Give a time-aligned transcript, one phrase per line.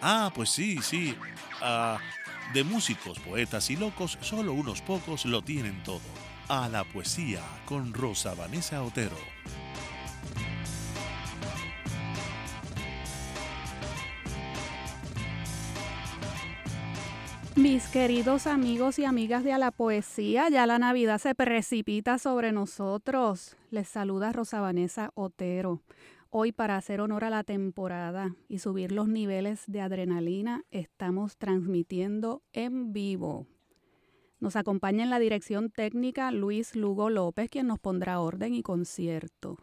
[0.00, 1.16] Ah, pues sí, sí.
[1.60, 1.98] Ah,
[2.52, 6.00] de músicos, poetas y locos, solo unos pocos lo tienen todo.
[6.48, 9.16] A la poesía con Rosa Vanessa Otero.
[17.56, 22.52] Mis queridos amigos y amigas de A la Poesía, ya la Navidad se precipita sobre
[22.52, 23.56] nosotros.
[23.70, 25.80] Les saluda Rosa Vanessa Otero.
[26.38, 32.42] Hoy para hacer honor a la temporada y subir los niveles de adrenalina, estamos transmitiendo
[32.52, 33.46] en vivo.
[34.38, 39.56] Nos acompaña en la dirección técnica Luis Lugo López, quien nos pondrá orden y concierto.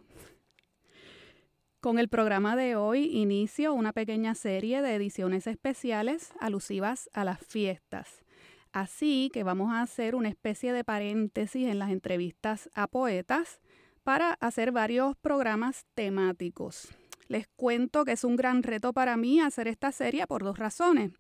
[1.80, 7.40] Con el programa de hoy inicio una pequeña serie de ediciones especiales alusivas a las
[7.40, 8.24] fiestas.
[8.72, 13.60] Así que vamos a hacer una especie de paréntesis en las entrevistas a poetas
[14.04, 16.90] para hacer varios programas temáticos.
[17.28, 21.12] Les cuento que es un gran reto para mí hacer esta serie por dos razones.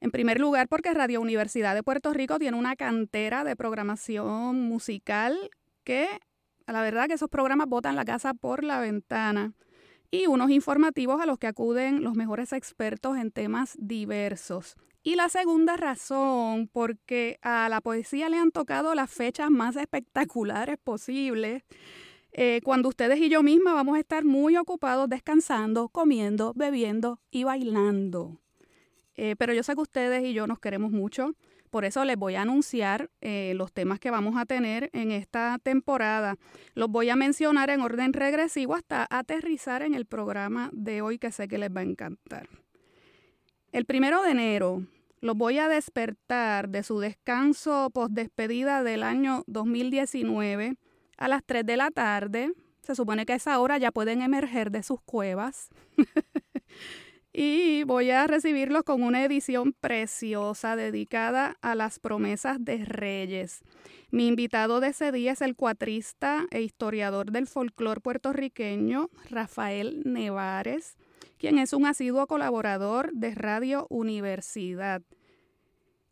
[0.00, 5.38] En primer lugar, porque Radio Universidad de Puerto Rico tiene una cantera de programación musical
[5.84, 6.08] que,
[6.66, 9.52] a la verdad, que esos programas botan la casa por la ventana
[10.10, 14.76] y unos informativos a los que acuden los mejores expertos en temas diversos.
[15.02, 20.78] Y la segunda razón, porque a la poesía le han tocado las fechas más espectaculares
[20.82, 21.62] posibles
[22.36, 27.44] eh, cuando ustedes y yo misma vamos a estar muy ocupados descansando, comiendo, bebiendo y
[27.44, 28.40] bailando.
[29.14, 31.36] Eh, pero yo sé que ustedes y yo nos queremos mucho,
[31.70, 35.60] por eso les voy a anunciar eh, los temas que vamos a tener en esta
[35.62, 36.36] temporada.
[36.74, 41.30] Los voy a mencionar en orden regresivo hasta aterrizar en el programa de hoy que
[41.30, 42.48] sé que les va a encantar.
[43.70, 44.82] El primero de enero
[45.20, 50.76] los voy a despertar de su descanso post despedida del año 2019
[51.16, 52.52] a las 3 de la tarde.
[52.82, 55.70] Se supone que a esa hora ya pueden emerger de sus cuevas.
[57.32, 63.62] y voy a recibirlos con una edición preciosa dedicada a las promesas de Reyes.
[64.10, 70.96] Mi invitado de ese día es el cuatrista e historiador del folclore puertorriqueño, Rafael Nevares,
[71.38, 75.02] quien es un asiduo colaborador de Radio Universidad.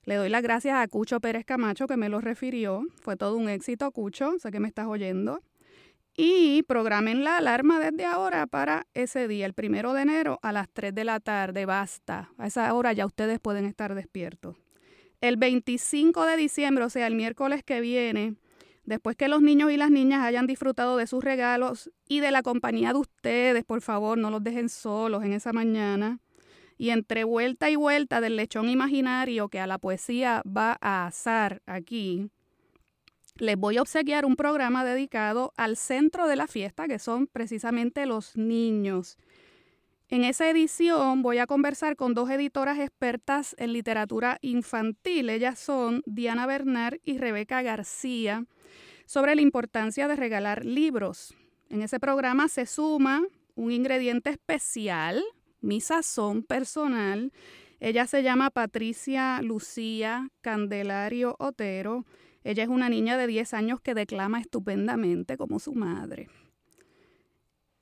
[0.04, 2.84] Le doy las gracias a Cucho Pérez Camacho que me lo refirió.
[3.00, 4.36] Fue todo un éxito, Cucho.
[4.40, 5.42] Sé que me estás oyendo.
[6.16, 10.68] Y programen la alarma desde ahora para ese día, el primero de enero a las
[10.70, 11.66] 3 de la tarde.
[11.66, 12.32] Basta.
[12.36, 14.56] A esa hora ya ustedes pueden estar despiertos.
[15.20, 18.34] El 25 de diciembre, o sea, el miércoles que viene,
[18.84, 22.42] después que los niños y las niñas hayan disfrutado de sus regalos y de la
[22.42, 26.18] compañía de ustedes, por favor, no los dejen solos en esa mañana
[26.78, 31.62] y entre vuelta y vuelta del lechón imaginario que a la poesía va a asar
[31.66, 32.30] aquí,
[33.36, 38.06] les voy a obsequiar un programa dedicado al centro de la fiesta, que son precisamente
[38.06, 39.18] los niños.
[40.08, 45.30] En esa edición voy a conversar con dos editoras expertas en literatura infantil.
[45.30, 48.44] Ellas son Diana Bernard y Rebeca García,
[49.06, 51.34] sobre la importancia de regalar libros.
[51.70, 53.22] En ese programa se suma
[53.54, 55.24] un ingrediente especial
[55.62, 57.32] mi sazón personal.
[57.80, 62.04] Ella se llama Patricia Lucía Candelario Otero.
[62.44, 66.28] Ella es una niña de 10 años que declama estupendamente como su madre.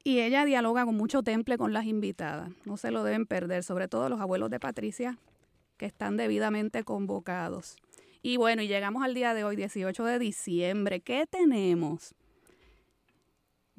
[0.02, 2.50] Y ella dialoga con mucho temple con las invitadas.
[2.64, 5.19] No se lo deben perder, sobre todo los abuelos de Patricia,
[5.76, 7.76] que están debidamente convocados.
[8.22, 11.00] Y bueno, y llegamos al día de hoy, 18 de diciembre.
[11.00, 12.14] ¿Qué tenemos?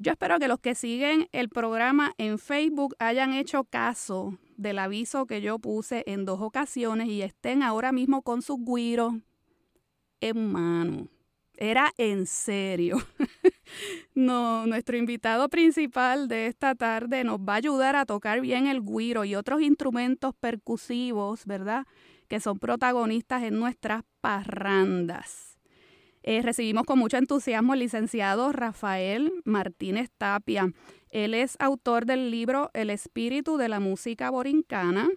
[0.02, 5.26] Yo espero que los que siguen el programa en Facebook hayan hecho caso del aviso
[5.26, 9.14] que yo puse en dos ocasiones y estén ahora mismo con sus guiros
[10.20, 11.06] en mano.
[11.56, 12.96] Era en serio.
[14.16, 18.82] no, nuestro invitado principal de esta tarde nos va a ayudar a tocar bien el
[18.82, 21.86] guiro y otros instrumentos percusivos, ¿verdad?
[22.26, 25.51] Que son protagonistas en nuestras parrandas.
[26.24, 30.72] Eh, recibimos con mucho entusiasmo al licenciado Rafael Martínez Tapia.
[31.10, 35.08] Él es autor del libro El espíritu de la música borincana,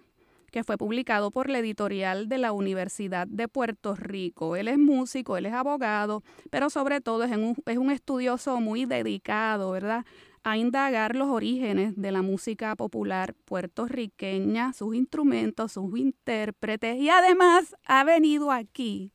[0.50, 4.56] que fue publicado por la editorial de la Universidad de Puerto Rico.
[4.56, 8.84] Él es músico, él es abogado, pero sobre todo es un, es un estudioso muy
[8.84, 10.04] dedicado, ¿verdad?
[10.42, 17.74] a indagar los orígenes de la música popular puertorriqueña, sus instrumentos, sus intérpretes y además
[17.84, 19.10] ha venido aquí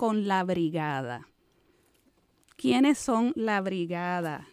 [0.00, 1.28] con la brigada.
[2.56, 4.48] ¿Quiénes son la brigada?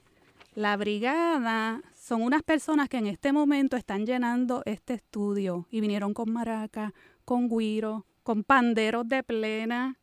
[0.56, 6.14] La brigada son unas personas que en este momento están llenando este estudio y vinieron
[6.14, 9.98] con maraca, con guiro, con panderos de plena,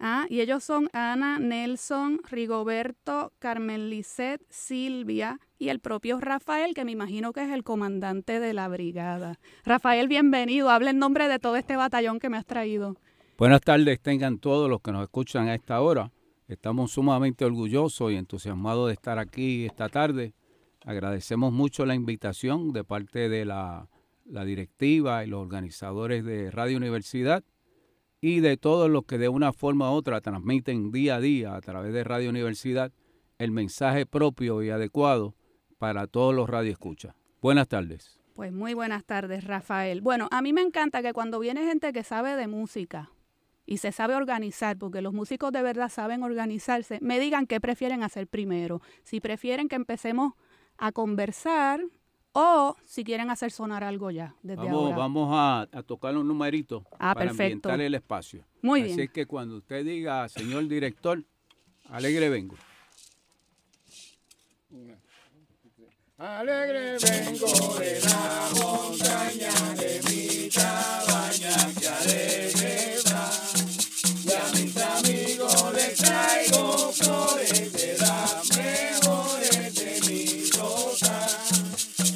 [0.00, 6.84] Ah, y ellos son Ana, Nelson, Rigoberto, Carmen Lisset, Silvia y el propio Rafael, que
[6.84, 9.40] me imagino que es el comandante de la brigada.
[9.64, 10.70] Rafael, bienvenido.
[10.70, 12.96] Habla en nombre de todo este batallón que me has traído.
[13.38, 16.10] Buenas tardes, tengan todos los que nos escuchan a esta hora.
[16.48, 20.34] Estamos sumamente orgullosos y entusiasmados de estar aquí esta tarde.
[20.84, 23.86] Agradecemos mucho la invitación de parte de la,
[24.24, 27.44] directiva y los organizadores de Radio Universidad
[28.20, 31.60] y de todos los que de una forma u otra transmiten día a día a
[31.60, 32.90] través de Radio Universidad
[33.38, 35.36] el mensaje propio y adecuado
[35.78, 37.14] para todos los radioescuchas.
[37.40, 38.18] Buenas tardes.
[38.34, 40.00] Pues muy buenas tardes, Rafael.
[40.00, 43.12] Bueno, a mí me encanta que cuando viene gente que sabe de música
[43.68, 48.02] y se sabe organizar, porque los músicos de verdad saben organizarse, me digan qué prefieren
[48.02, 48.80] hacer primero.
[49.04, 50.32] Si prefieren que empecemos
[50.78, 51.82] a conversar
[52.32, 54.96] o si quieren hacer sonar algo ya desde vamos, ahora.
[54.96, 57.68] Vamos a, tocar un numerito ah, para perfecto.
[57.68, 58.42] ambientar el espacio.
[58.62, 59.00] Muy Así bien.
[59.00, 61.22] Así que cuando usted diga, señor director,
[61.90, 62.56] alegre vengo.
[66.16, 73.07] Alegre vengo de la montaña de mi cabaña que alegre
[75.98, 81.28] traigo flores de las mejores de mi rosa.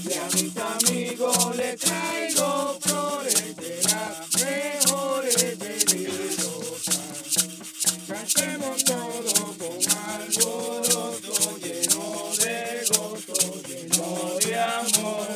[0.05, 6.07] Y a mis amigos les traigo flores de las mejores de mi
[6.37, 7.01] rosa.
[8.07, 15.29] Cantemos todos con alboroto lleno de gozo, lleno de amor.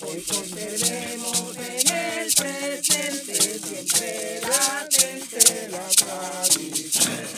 [0.00, 7.37] Hoy conservemos en el presente siempre latente la tradición.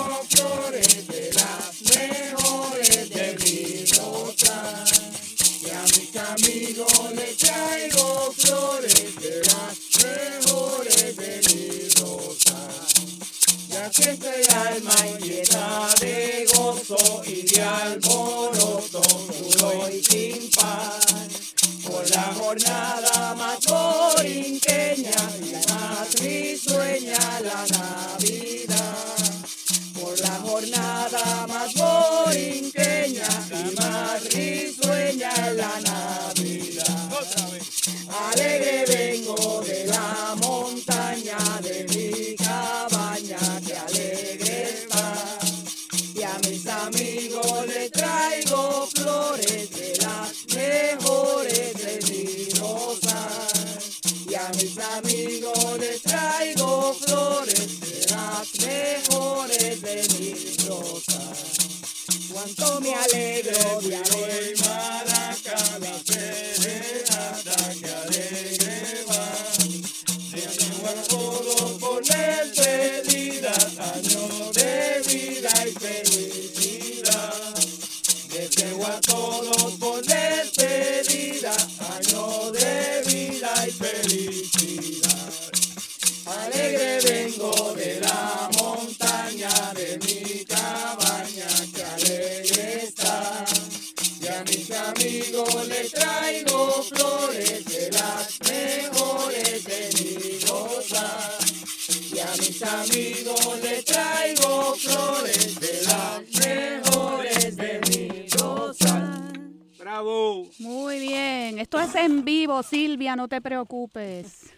[112.01, 114.53] en vivo, Silvia, no te preocupes.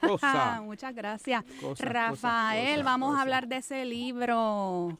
[0.00, 0.60] Cosa.
[0.64, 1.44] Muchas gracias.
[1.60, 4.98] Cosas, Rafael, vamos a hablar de ese libro.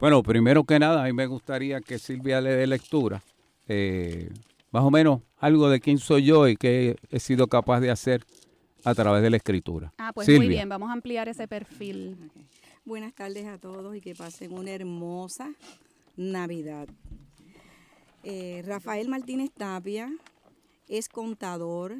[0.00, 3.22] Bueno, primero que nada, a mí me gustaría que Silvia le dé lectura.
[3.66, 4.30] eh,
[4.70, 8.24] más o menos algo de quién soy yo y qué he sido capaz de hacer
[8.84, 9.92] a través de la escritura.
[9.98, 10.40] Ah, pues Silvia.
[10.40, 12.30] muy bien, vamos a ampliar ese perfil.
[12.84, 15.52] Buenas tardes a todos y que pasen una hermosa
[16.16, 16.88] Navidad.
[18.24, 20.10] Eh, Rafael Martínez Tapia
[20.88, 21.96] es contador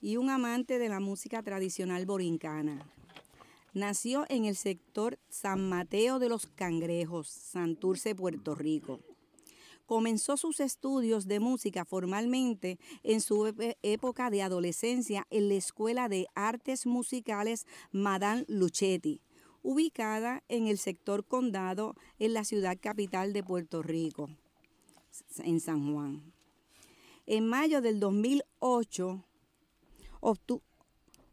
[0.00, 2.86] y un amante de la música tradicional borincana.
[3.74, 9.00] Nació en el sector San Mateo de los Cangrejos, Santurce, Puerto Rico.
[9.86, 13.46] Comenzó sus estudios de música formalmente en su
[13.82, 19.20] época de adolescencia en la Escuela de Artes Musicales Madame Luchetti,
[19.62, 24.28] ubicada en el sector condado en la ciudad capital de Puerto Rico,
[25.38, 26.37] en San Juan.
[27.30, 29.22] En mayo del 2008
[30.20, 30.62] obtuvo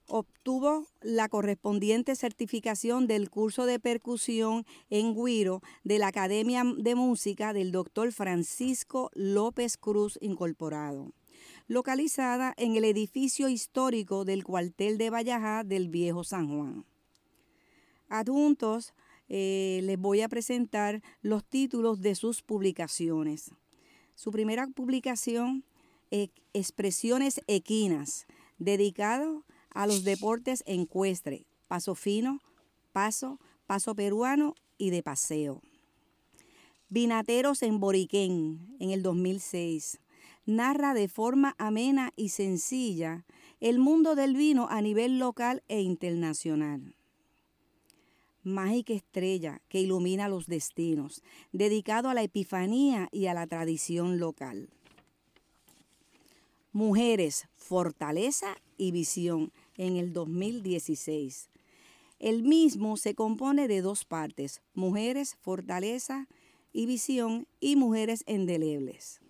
[0.08, 7.54] obtuvo la correspondiente certificación del curso de percusión en Guiro de la Academia de Música
[7.54, 11.14] del doctor Francisco López Cruz Incorporado,
[11.68, 16.86] localizada en el edificio histórico del cuartel de Vallajá del Viejo San Juan.
[18.10, 18.94] Adjuntos,
[19.30, 23.54] eh, les voy a presentar los títulos de sus publicaciones.
[24.14, 25.64] Su primera publicación,
[26.54, 29.44] Expresiones Equinas, dedicado
[29.74, 32.40] a los deportes encuestre, paso fino,
[32.94, 35.62] paso, paso peruano y de paseo.
[36.90, 40.00] Vinateros en Boriquén, en el 2006,
[40.46, 43.26] narra de forma amena y sencilla
[43.60, 46.96] el mundo del vino a nivel local e internacional.
[48.44, 54.70] Mágica estrella que ilumina los destinos, dedicado a la epifanía y a la tradición local.
[56.76, 61.50] Mujeres, fortaleza y visión, en el 2016.
[62.20, 66.28] El mismo se compone de dos partes, mujeres, fortaleza
[66.74, 69.22] y visión y mujeres endelebles.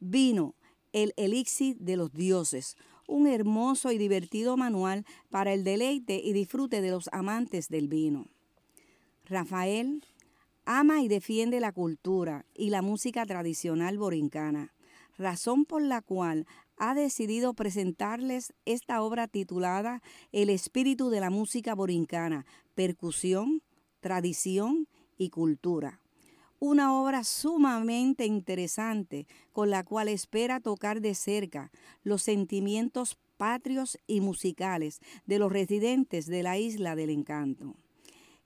[0.00, 0.54] Vino,
[0.94, 6.80] el elixir de los dioses, un hermoso y divertido manual para el deleite y disfrute
[6.80, 8.28] de los amantes del vino.
[9.26, 10.06] Rafael
[10.64, 14.72] ama y defiende la cultura y la música tradicional borincana,
[15.18, 16.46] razón por la cual
[16.82, 23.62] ha decidido presentarles esta obra titulada El espíritu de la música borincana, percusión,
[24.00, 26.00] tradición y cultura.
[26.58, 31.70] Una obra sumamente interesante con la cual espera tocar de cerca
[32.02, 37.76] los sentimientos patrios y musicales de los residentes de la isla del encanto.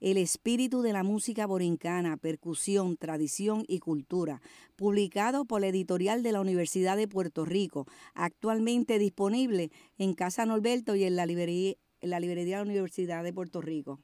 [0.00, 4.43] El espíritu de la música borincana, percusión, tradición y cultura,
[4.76, 10.97] publicado por la editorial de la Universidad de Puerto Rico, actualmente disponible en Casa Norberto
[10.97, 13.99] y en la librería, en la librería de la Universidad de Puerto Rico.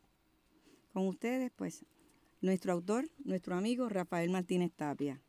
[0.94, 1.84] Con ustedes, pues,
[2.40, 5.20] nuestro autor, nuestro amigo Rafael Martínez Tapia.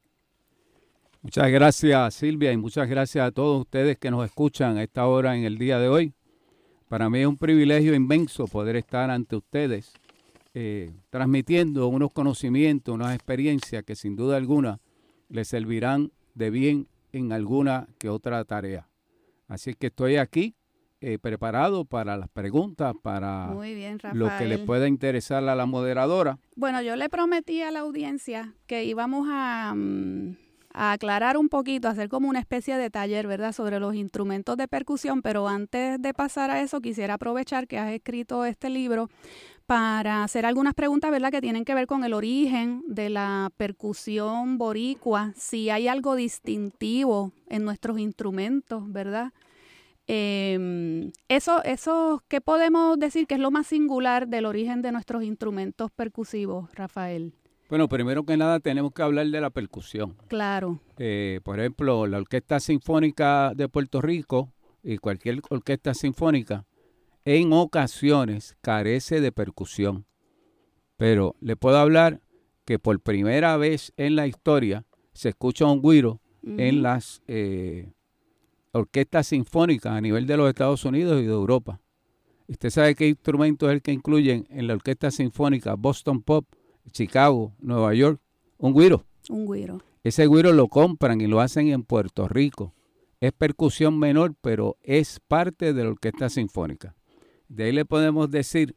[1.22, 5.38] Muchas gracias Silvia y muchas gracias a todos ustedes que nos escuchan a esta hora
[5.38, 6.14] en el día de hoy.
[6.90, 9.94] Para mí es un privilegio inmenso poder estar ante ustedes
[10.54, 14.80] eh, transmitiendo unos conocimientos, unas experiencias que sin duda alguna
[15.30, 18.88] les servirán de bien en alguna que otra tarea.
[19.48, 20.56] Así que estoy aquí
[21.06, 23.54] eh, preparado para las preguntas, para
[24.14, 26.40] lo que le pueda interesar a la moderadora.
[26.56, 30.38] Bueno, yo le prometí a la audiencia que íbamos a, mm,
[30.74, 34.70] a, aclarar un poquito, hacer como una especie de taller, ¿verdad?, sobre los instrumentos de
[34.70, 39.10] percusión, pero antes de pasar a eso, quisiera aprovechar que has escrito este libro
[39.66, 44.58] para hacer algunas preguntas, ¿verdad?, que tienen que ver con el origen de la percusión
[44.58, 49.32] boricua, si hay algo distintivo en nuestros instrumentos, ¿verdad?
[50.06, 55.24] Em, eso, eso, ¿qué podemos decir que es lo más singular del origen de nuestros
[55.24, 57.34] instrumentos percusivos, Rafael?
[57.70, 60.16] Bueno, primero que nada tenemos que hablar de la percusión.
[60.28, 60.80] Claro.
[60.98, 64.50] Eh, por ejemplo, la Orquesta Sinfónica de Puerto Rico
[64.84, 66.66] y cualquier orquesta sinfónica
[67.26, 70.06] en ocasiones carece de percusión.
[70.98, 72.22] Pero le puedo hablar
[72.66, 77.94] que por primera vez en la historia se escucha un guiro en las eh,
[78.74, 81.80] orquestas sinfónicas a nivel de los Estados Unidos y de Europa.
[82.48, 86.46] ¿Usted sabe qué instrumento es el que incluyen en la orquesta sinfónica Boston Pop,
[86.92, 88.20] Chicago, Nueva York?
[88.58, 89.06] Un guiro.
[89.30, 89.82] Un guiro.
[90.04, 92.74] Ese guiro lo compran y lo hacen en Puerto Rico.
[93.22, 96.94] Es percusión menor, pero es parte de la orquesta sinfónica.
[97.54, 98.76] De ahí le podemos decir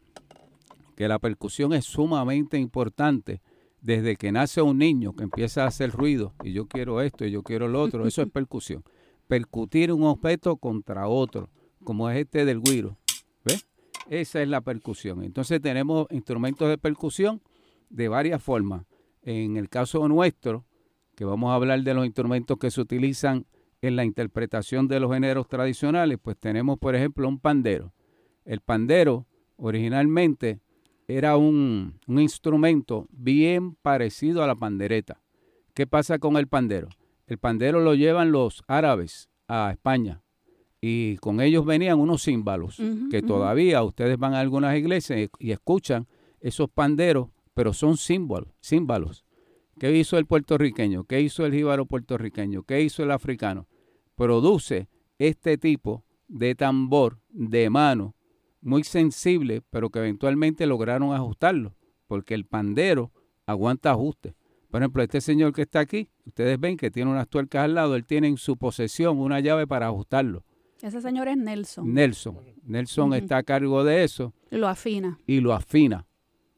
[0.97, 3.40] que la percusión es sumamente importante
[3.80, 7.30] desde que nace un niño que empieza a hacer ruido y yo quiero esto y
[7.30, 8.85] yo quiero lo otro, eso es percusión.
[9.28, 11.49] Percutir un objeto contra otro,
[11.85, 12.99] como es este del guiro.
[13.47, 13.66] ¿Ves?
[14.11, 15.23] Esa es la percusión.
[15.23, 17.40] Entonces tenemos instrumentos de percusión
[17.88, 18.85] de varias formas.
[19.23, 20.66] En el caso nuestro,
[21.14, 23.47] que vamos a hablar de los instrumentos que se utilizan
[23.80, 27.95] en la interpretación de los géneros tradicionales, pues tenemos, por ejemplo, un pandero.
[28.47, 29.26] El pandero
[29.57, 30.61] originalmente
[31.09, 35.21] era un, instrumento bien parecido a la pandereta.
[35.75, 36.88] ¿Qué pasa con el pandero?
[37.26, 40.23] El pandero lo llevan los árabes a España.
[40.81, 46.07] y con ellos venían unos címbalos, que todavía ustedes van a algunas iglesias y escuchan
[46.41, 49.25] esos panderos, pero son címbalos, címbalos.
[49.81, 51.05] ¿Qué hizo el puertorriqueño?
[51.05, 52.62] ¿Qué hizo el jíbaro puertorriqueño?
[52.62, 53.67] ¿Qué hizo el africano?
[54.15, 54.88] Produce
[55.19, 58.15] este tipo de tambor de mano
[58.66, 61.75] muy sensible, pero que eventualmente lograron ajustarlo,
[62.06, 63.12] porque el pandero
[63.46, 64.35] aguanta ajuste.
[64.70, 67.94] Por ejemplo, este señor que está aquí, ustedes ven que tiene unas tuercas al lado,
[67.94, 70.44] él tiene en su posesión una llave para ajustarlo.
[70.82, 71.94] Ese señor es Nelson.
[71.94, 72.38] Nelson.
[72.64, 75.18] Nelson está a cargo de eso Lo afina.
[75.26, 76.06] y lo afina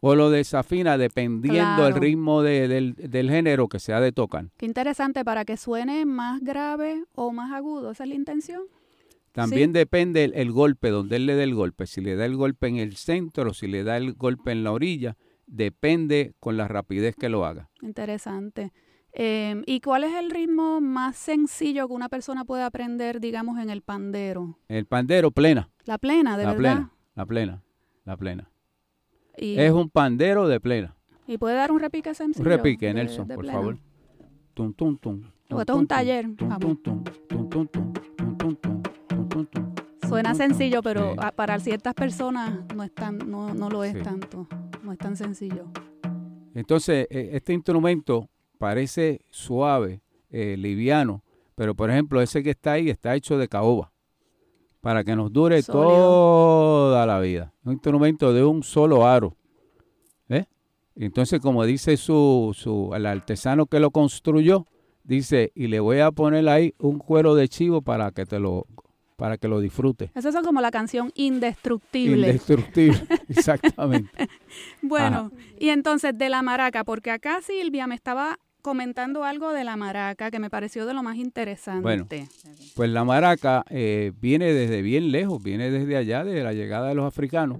[0.00, 2.00] o lo desafina dependiendo del Claro.
[2.00, 4.46] ritmo de- del, del género que sea de tocar.
[4.56, 7.90] Qué interesante para que suene más grave o más agudo.
[7.92, 8.62] ¿Esa es la intención?
[9.40, 9.74] También Sí.
[9.74, 11.86] depende el, el golpe, donde él le dé el golpe.
[11.86, 14.64] Si le da el golpe en el centro o si le da el golpe en
[14.64, 15.16] la orilla,
[15.46, 17.70] depende con la rapidez que lo haga.
[17.82, 18.72] Interesante.
[19.12, 23.70] Eh, ¿Y cuál es el ritmo más sencillo que una persona puede aprender, digamos, en
[23.70, 24.58] el pandero?
[24.68, 26.58] El pandero plena, La plena, de la verdad.
[26.74, 27.62] plena, la plena,
[28.04, 28.50] la plena.
[29.36, 30.94] Y, Es un pandero de plena.
[31.26, 32.44] y puede dar un repique Un sencillo.
[32.48, 33.58] repique, de- Nelson, de por plena?
[33.58, 33.78] favor.
[34.54, 37.68] Tum, tum, tum, tum, esto es un taller, tum, tum, tum, tum, tum, tum,
[38.36, 38.77] tum, tum,
[40.08, 41.18] Suena sencillo, pero Sí.
[41.36, 44.02] para ciertas personas no, es tan, no, no lo es Sí.
[44.02, 44.46] tanto.
[44.82, 45.66] No es tan sencillo.
[46.54, 51.22] Entonces, eh, este instrumento parece suave, eh, liviano,
[51.54, 53.92] pero por ejemplo, ese que está ahí está hecho de caoba
[54.80, 55.82] para que nos dure Sólido.
[55.84, 57.52] toda la vida.
[57.64, 59.36] Un instrumento de un solo aro.
[60.28, 60.46] ¿eh?
[60.96, 64.64] Entonces, como dice su, su, el artesano que lo construyó,
[65.04, 68.66] dice, y le voy a poner ahí un cuero de chivo para que te lo,
[69.18, 70.12] para que lo disfrute.
[70.14, 72.28] Eso es como la canción Indestructible.
[72.28, 74.28] Indestructible, exactamente.
[74.80, 79.76] Bueno, y entonces de la maraca, porque acá Silvia me estaba comentando algo de la
[79.76, 81.82] maraca que me pareció de lo más interesante.
[81.82, 82.06] Bueno.
[82.76, 86.94] Pues la maraca eh, viene desde bien lejos, viene desde allá, de la llegada de
[86.94, 87.58] los africanos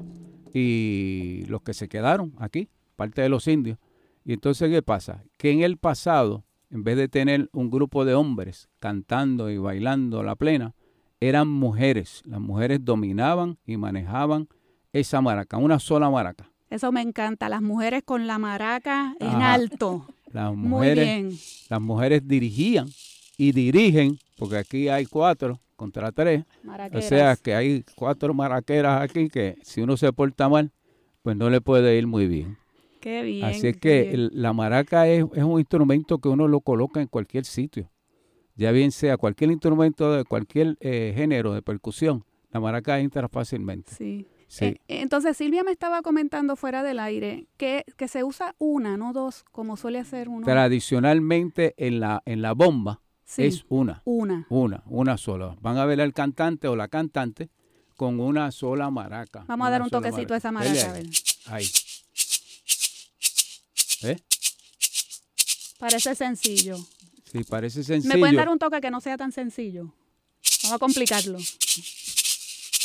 [0.55, 3.79] y los que se quedaron aquí, parte de los indios.
[4.25, 5.25] Y entonces, ¿qué pasa?
[5.37, 10.23] Que en el pasado, en vez de tener un grupo de hombres cantando y bailando
[10.23, 10.77] la plena,
[11.21, 12.23] eran mujeres.
[12.27, 14.49] Las mujeres dominaban y manejaban
[14.93, 16.51] esa maraca, una sola maraca.
[16.71, 19.55] Eso me encanta, las mujeres con la maraca en Ajá.
[19.55, 20.07] alto.
[20.33, 21.39] Las Muy mujeres, bien.
[21.71, 22.89] las mujeres dirigían
[23.39, 26.45] y dirigen, porque aquí hay cuatro contra tres.
[26.93, 30.71] O sea que hay cuatro maraqueras aquí que si uno se porta mal,
[31.23, 32.59] pues no le puede ir muy bien.
[33.01, 33.45] Qué bien.
[33.47, 34.31] Así que bien.
[34.35, 37.89] la maraca es, es un instrumento que uno lo coloca en cualquier sitio.
[38.59, 43.95] Ya bien sea cualquier instrumento de cualquier eh, género de percusión, la maraca entra fácilmente.
[43.95, 44.27] Sí.
[44.49, 44.65] Sí.
[44.65, 49.13] Eh, entonces Silvia me estaba comentando fuera del aire que, que se usa una, no
[49.13, 50.47] dos, como suele hacer uno.
[50.47, 54.47] Tradicionalmente en la, en la bomba Sí, es una, una.
[54.49, 55.55] una, una sola.
[55.61, 57.51] Van a ver al cantante o la cantante
[57.95, 59.45] con una sola maraca.
[59.47, 60.81] Vamos a dar un toquecito a esa maraca.
[60.81, 61.03] a ahí.
[61.03, 61.11] ver.
[61.47, 61.67] Ahí.
[64.05, 64.17] ¿Eh?
[65.79, 66.79] Parece sencillo.
[67.31, 68.15] Sí, parece sencillo.
[68.15, 69.93] ¿Me pueden dar un toque que no sea tan sencillo?
[70.63, 71.39] Vamos a complicarlo.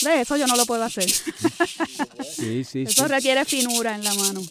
[0.04, 1.06] De eso yo no lo puedo hacer.
[2.34, 3.10] Sí, sí, Eso sí.
[3.14, 4.42] requiere finura en la mano.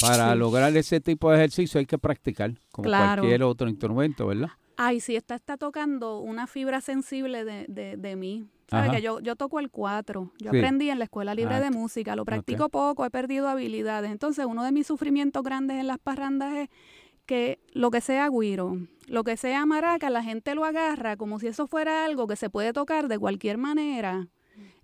[0.00, 3.22] Para lograr ese tipo de ejercicio hay que practicar, como Claro.
[3.22, 4.50] cualquier otro instrumento, ¿verdad?
[4.76, 8.44] Ay, sí, esta está tocando una fibra sensible de, de, de mí.
[8.68, 8.96] ¿Sabes Ajá.
[8.96, 10.32] que yo, yo toco el cuatro.
[10.38, 10.56] Yo Sí.
[10.58, 12.16] aprendí en la Escuela Libre Ah, de Música.
[12.16, 14.10] Lo practico poco, he perdido habilidades.
[14.10, 16.68] Entonces, uno de mis sufrimientos grandes en las parrandas es
[17.26, 21.48] que lo que sea guiro, lo que sea maraca, la gente lo agarra como si
[21.48, 24.28] eso fuera algo que se puede tocar de cualquier manera.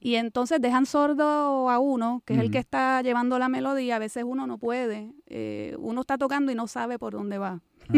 [0.01, 3.97] Y entonces dejan sordo a uno, que es el que está llevando la melodía.
[3.97, 5.13] A veces uno no puede.
[5.27, 7.61] Eh, uno está tocando y no sabe por dónde va.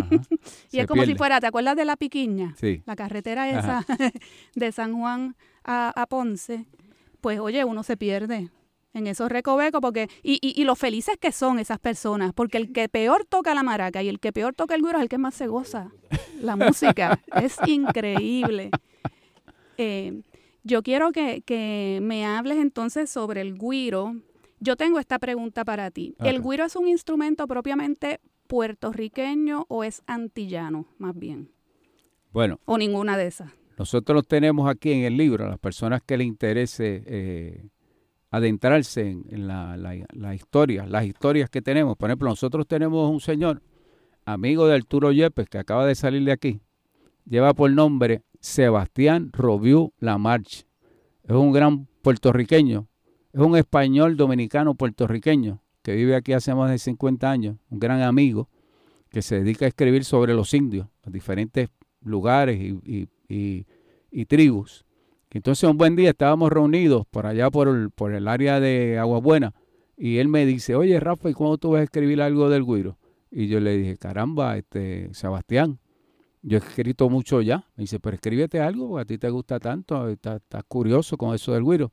[0.73, 2.55] Y Se es como si fuera, ¿te acuerdas de la piquiña?
[2.57, 2.83] Sí.
[2.87, 3.85] La carretera esa
[4.55, 6.65] de San Juan a, a Ponce.
[7.21, 8.51] Pues oye, uno se pierde
[8.93, 12.73] en esos recovecos porque y, y, y lo felices que son esas personas, porque el
[12.73, 15.19] que peor toca la maraca y el que peor toca el güiro es el que
[15.19, 15.93] más se goza
[16.41, 17.21] la música.
[17.43, 18.71] es increíble.
[19.77, 20.23] Eh,
[20.63, 24.17] yo quiero que, que me hables entonces sobre el güiro.
[24.59, 26.15] Yo tengo esta pregunta para ti.
[26.19, 26.43] ¿El Ok.
[26.43, 31.51] güiro es un instrumento propiamente puertorriqueño o es antillano, más bien?
[32.33, 33.51] Bueno, O ninguna de esas.
[33.79, 37.65] nosotros tenemos aquí en el libro a las personas que les interese eh,
[38.31, 41.97] adentrarse en, la, la- historia, las historias que tenemos.
[41.97, 43.63] Por ejemplo, nosotros tenemos un señor,
[44.25, 46.61] amigo de Arturo Yepes, que acaba de salir de aquí.
[47.27, 50.67] Lleva por nombre Sebastián Robiú Lamarche.
[51.25, 52.87] Es un gran puertorriqueño.
[53.33, 57.57] Es un español dominicano puertorriqueño que vive aquí hace más de 50 años.
[57.69, 58.49] Un gran amigo
[59.11, 61.69] que se dedica a escribir sobre los indios, los diferentes
[62.03, 63.67] lugares y- y-
[64.11, 64.85] y tribus
[65.39, 69.55] Entonces un buen día estábamos reunidos por allá por el, área de Agua Buena
[69.97, 72.99] y él me dice, oye Rafa, ¿y cuándo tú vas a escribir algo del Guiro?
[73.31, 75.79] Y yo le dije, caramba, este, Sebastián,
[76.43, 77.65] yo he escrito mucho ya.
[77.77, 81.53] Me dice, pero escríbete algo, porque a ti te gusta tanto, estás curioso con eso
[81.53, 81.93] del Guiro.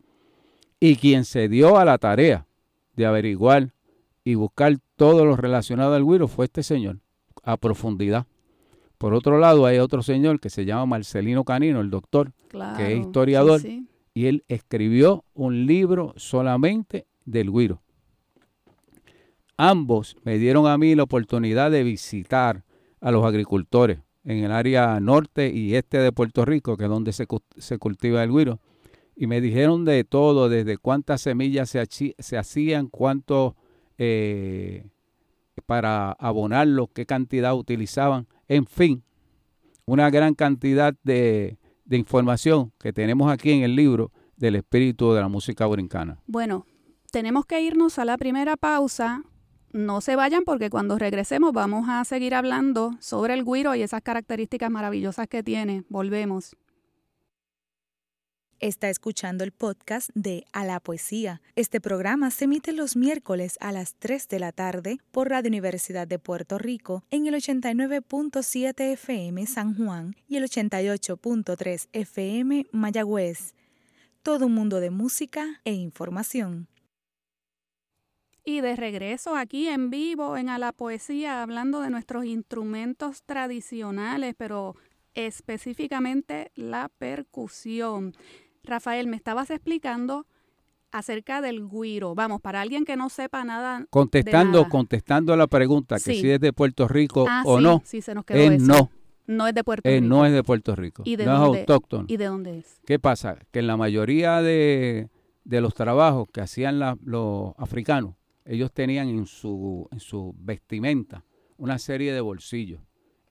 [0.79, 2.47] Y quien se dio a la tarea
[2.95, 3.73] de averiguar
[4.23, 6.99] y buscar todo lo relacionado al Guiro fue este señor,
[7.43, 8.25] a profundidad.
[8.97, 12.93] Por otro lado, hay otro señor que se llama Marcelino Canino, el doctor, Claro, que
[12.93, 13.87] es historiador, sí, sí.
[14.13, 17.81] y él escribió un libro solamente del Guiro.
[19.57, 22.63] Ambos me dieron a mí la oportunidad de visitar
[23.01, 27.13] a los agricultores en el área norte y este de Puerto Rico, que es donde
[27.13, 28.59] se, cu- se cultiva el Guiro.
[29.15, 31.69] Y me dijeron de todo, desde cuántas semillas
[32.19, 33.55] se hacían, cuánto
[33.97, 34.85] eh,
[35.65, 39.03] para abonarlo, qué cantidad utilizaban, en fin,
[39.85, 41.57] una gran cantidad de,
[41.89, 46.19] información que tenemos aquí en el libro del espíritu de la música brincana.
[46.27, 46.65] Bueno,
[47.11, 49.23] tenemos que irnos a la primera pausa.
[49.71, 54.01] No se vayan porque cuando regresemos vamos a seguir hablando sobre el guiro y esas
[54.01, 55.83] características maravillosas que tiene.
[55.89, 56.55] Volvemos.
[58.59, 61.41] Está escuchando el podcast de A la Poesía.
[61.55, 66.07] Este programa se emite los miércoles a las 3 de la tarde por Radio Universidad
[66.07, 73.53] de Puerto Rico en el 89.7 FM San Juan y el 88.3 FM Mayagüez.
[74.23, 76.67] Todo un mundo de música e información.
[78.43, 84.33] Y de regreso aquí en vivo en A la Poesía, hablando de nuestros instrumentos tradicionales,
[84.35, 84.75] pero
[85.13, 88.15] específicamente la percusión.
[88.67, 90.25] Rafael, me estabas explicando
[90.91, 92.15] acerca del guiro.
[92.15, 93.85] Vamos, para alguien que no sepa nada.
[93.89, 94.69] Contestando, nada.
[94.69, 96.21] contestando a la pregunta que Sí.
[96.21, 98.65] si es de Puerto Rico Ah, o sí, no, sí, se nos quedó es eso.
[98.65, 98.89] no,
[99.27, 100.07] No es de Puerto es Rico.
[100.07, 101.57] no es de Puerto Rico, ¿Y de no dónde?
[101.59, 102.05] es autóctono.
[102.07, 102.79] ¿Y de dónde es?
[102.85, 103.37] ¿Qué pasa?
[103.51, 105.09] Que en la mayoría de,
[105.43, 111.25] de los trabajos que hacían la- los africanos, ellos tenían en su, en su vestimenta
[111.57, 112.79] una serie de bolsillos.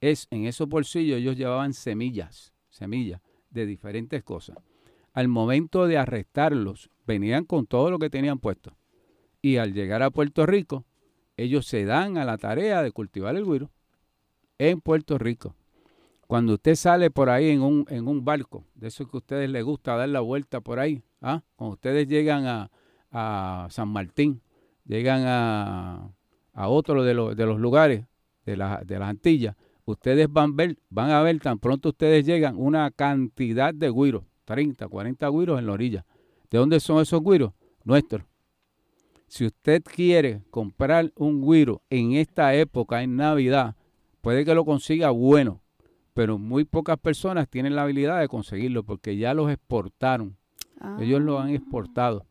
[0.03, 4.59] Es, en esos bolsillos ellos llevaban semillas, semillas de diferentes cosas.
[5.17, 8.77] Al momento de arrestarlos, venían con todo lo que tenían puesto.
[9.41, 10.85] Y al llegar a Puerto Rico,
[11.39, 13.71] ellos se dan a la tarea de cultivar el güiro
[14.59, 15.55] en Puerto Rico.
[16.27, 19.49] Cuando usted sale por ahí en un, en un barco, de eso que a ustedes
[19.49, 21.43] les gusta dar la vuelta por ahí, ¿ah?
[21.57, 22.71] cuando ustedes llegan a,
[23.11, 24.43] a San Martín,
[24.85, 26.11] llegan a,
[26.53, 28.05] a otro de, los de los lugares
[28.45, 32.57] de, la- de las Antillas, ustedes van, ver, van a ver tan pronto ustedes llegan
[32.59, 36.07] una cantidad de güiros, 30, 40 güiros en la orilla.
[36.51, 37.53] ¿De dónde son esos güiros?
[37.85, 38.23] Nuestros.
[39.27, 43.75] Si usted quiere comprar un güiro en esta época, en Navidad,
[44.23, 45.61] puede que lo consiga bueno,
[46.15, 50.37] pero muy pocas personas tienen la habilidad de conseguirlo porque ya los exportaron.
[51.01, 51.55] Ellos lo han Ah.
[51.55, 52.25] exportado.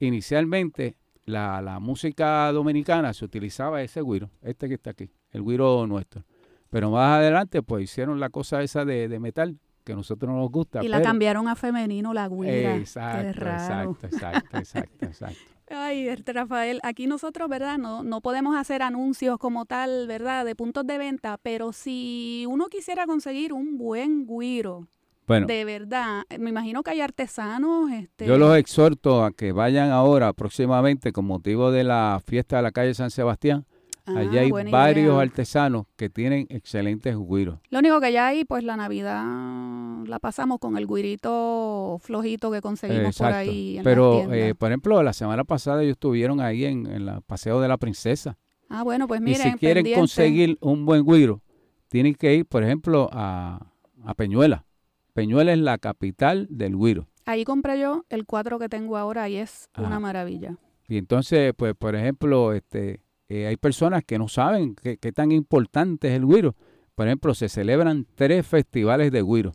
[0.00, 5.86] Inicialmente, la, la música dominicana se utilizaba ese güiro, este que está aquí, el güiro
[5.86, 6.24] nuestro.
[6.70, 10.38] Pero más adelante, pues hicieron la cosa esa de, de metal, que a nosotros no
[10.38, 10.82] nos gusta.
[10.84, 12.76] Y la cambiaron a femenino, la guira.
[12.76, 15.38] Exacto, exacto, exacto, exacto, exacto.
[15.74, 17.78] Ay, este, Rafael, aquí nosotros, ¿verdad?
[17.78, 20.44] No, no podemos hacer anuncios como tal, ¿verdad?
[20.44, 24.88] De puntos de venta, pero si uno quisiera conseguir un buen guiro,
[25.26, 28.26] Bueno, de verdad, me imagino que hay artesanos, este...
[28.26, 32.72] yo los exhorto a que vayan ahora próximamente con motivo de la fiesta de la
[32.72, 33.64] calle San Sebastián.
[34.04, 35.20] Ah, Allí hay varios idea.
[35.20, 37.60] artesanos que tienen excelentes güiros.
[37.70, 39.24] Lo único que ya hay, pues la Navidad
[40.06, 45.02] la pasamos con el guirito flojito que conseguimos por ahí en Pero, eh, por ejemplo,
[45.02, 48.36] la semana pasada ellos estuvieron ahí en, en el Paseo de la Princesa.
[48.68, 50.00] ah, bueno, pues y miren, si quieren pendiente.
[50.00, 51.40] conseguir un buen güiro,
[51.88, 53.66] tienen que ir, por ejemplo, a,
[54.04, 54.64] a Peñuela.
[55.12, 57.06] Peñuela es la capital del güiro.
[57.24, 59.86] Ahí compré yo el cuatro que tengo ahora y es Ajá.
[59.86, 60.56] una maravilla.
[60.88, 63.00] Y entonces, pues, por ejemplo, este,
[63.34, 66.54] eh, hay personas que no saben qué, qué tan importante es el güiro.
[66.94, 69.54] Por ejemplo, se celebran tres festivales de güiro.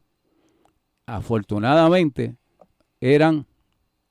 [1.05, 2.37] Afortunadamente,
[2.99, 3.45] eran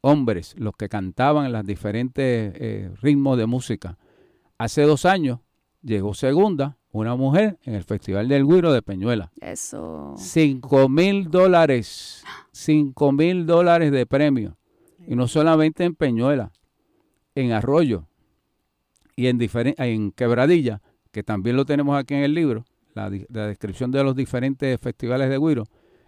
[0.02, 3.98] hombres los que cantaban los diferentes eh, ritmos de música.
[4.56, 5.40] Hace dos años
[5.82, 9.32] llegó segunda una mujer en el Festival del Güiro de Peñuela.
[9.40, 10.14] Eso.
[10.16, 14.56] Cinco mil dólares, cinco mil dólares de premio.
[15.08, 16.52] Y no solamente en Peñuela,
[17.34, 18.06] en Arroyo
[19.16, 24.14] y en, Quebradilla, que también lo tenemos aquí en el libro, la, descripción de los
[24.14, 25.64] diferentes festivales de güiro.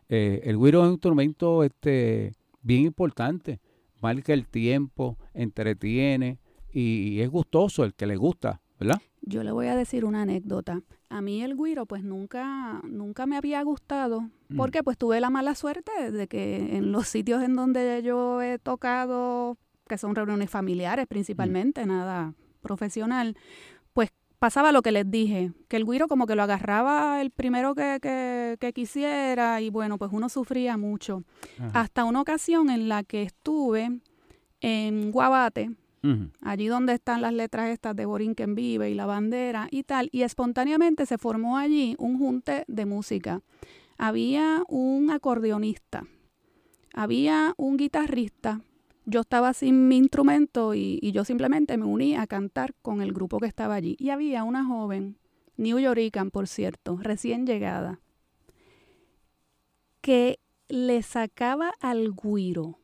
[0.09, 3.61] Eh, el güiro es un instrumento este, bien importante,
[4.01, 6.39] marca el tiempo, entretiene
[6.71, 9.01] y, y es gustoso el que le gusta, ¿verdad?
[9.23, 10.83] Yo le voy a decir una anécdota.
[11.09, 14.57] A mí el guiro pues nunca, nunca me había gustado Mm.
[14.57, 18.59] porque pues tuve la mala suerte de que en los sitios en donde yo he
[18.59, 22.35] tocado, que son reuniones familiares principalmente, nada
[22.69, 23.35] profesional,
[23.95, 27.75] pues pasaba lo que les dije, que el guiro como que lo agarraba el primero
[27.75, 31.25] que, que, que quisiera y bueno, pues uno sufría mucho.
[31.59, 31.81] Ajá.
[31.81, 34.01] Hasta una ocasión en la que estuve
[34.61, 35.71] en Guabate,
[36.43, 40.23] allí donde están las letras estas de Borinquen Vive y la bandera y tal, y
[40.23, 43.41] espontáneamente se formó allí un junte de música.
[43.99, 46.05] Había un acordeonista,
[46.95, 48.61] había un guitarrista,
[49.09, 53.39] yo estaba sin mi instrumento y, yo simplemente me uní a cantar con el grupo
[53.39, 53.97] que estaba allí.
[53.99, 55.17] Y había una joven,
[55.57, 58.01] New Yorican, por cierto, recién llegada,
[60.03, 62.79] que le sacaba al guiro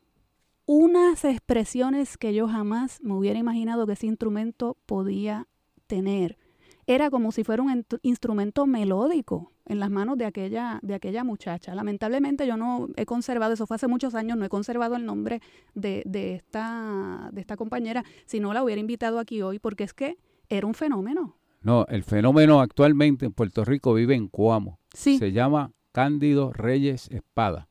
[0.65, 5.47] unas expresiones que yo jamás me hubiera imaginado que ese instrumento podía
[5.85, 6.39] tener.
[6.87, 11.23] Era como si fuera un ent- instrumento melódico en las manos de aquella, de aquella
[11.23, 11.73] muchacha.
[11.73, 15.41] Lamentablemente yo no he conservado, eso fue hace muchos años, no he conservado el nombre
[15.73, 19.93] de, de esta, de esta compañera, si no la hubiera invitado aquí hoy, porque es
[19.93, 20.17] que
[20.49, 21.37] era un fenómeno.
[21.61, 24.77] No, el fenómeno actualmente en Puerto Rico vive en Cuamo.
[24.93, 27.67] Sí, Se llama Cándido Reyes Espada.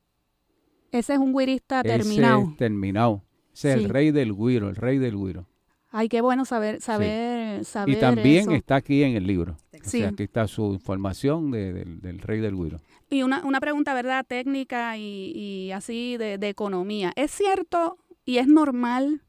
[0.91, 2.49] ese es un guirista Ese terminado.
[2.51, 3.23] es terminado.
[3.53, 3.83] Ese es Sí.
[3.85, 5.47] el rey del guiro, el rey del guiro.
[5.91, 8.51] Ay, qué bueno saber, saber, saber Y también eso.
[8.51, 9.55] está aquí en el libro.
[9.73, 12.79] O sea, aquí está su información de- del- del rey del guiro.
[13.09, 14.25] Y una, una pregunta, ¿verdad?
[14.27, 17.11] Técnica y, y así de, de economía.
[17.15, 19.21] ¿Es cierto y es normal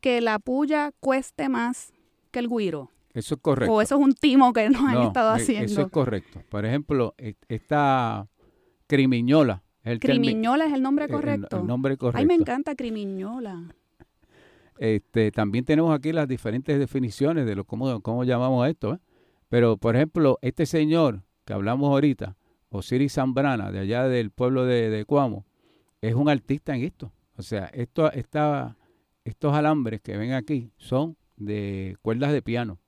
[0.00, 1.92] que la puya cueste más
[2.30, 2.90] que el guiro?
[3.14, 3.72] Eso es correcto.
[3.74, 5.64] ¿O eso es un timo que nos han estado eh, haciendo?
[5.72, 6.42] Eso es correcto.
[6.50, 8.28] Por ejemplo, e- esta
[8.86, 9.62] crimiñola.
[9.82, 11.60] el Crimiñola es el nombre el- correcto.
[11.60, 12.18] El, nombre correcto.
[12.18, 13.74] Ay, me encanta Crimiñola.
[14.78, 18.94] Este, también tenemos aquí las diferentes definiciones de lo cómo, cómo llamamos esto.
[18.94, 18.98] ¿eh?
[19.48, 22.36] Pero, por ejemplo, este señor que hablamos ahorita,
[22.68, 25.46] Osiris Zambrana, de allá del pueblo de, de Cuamo,
[26.00, 27.12] es un artista en esto.
[27.36, 28.76] O sea, esto, esta,
[29.24, 32.80] estos alambres que ven aquí son de cuerdas de piano.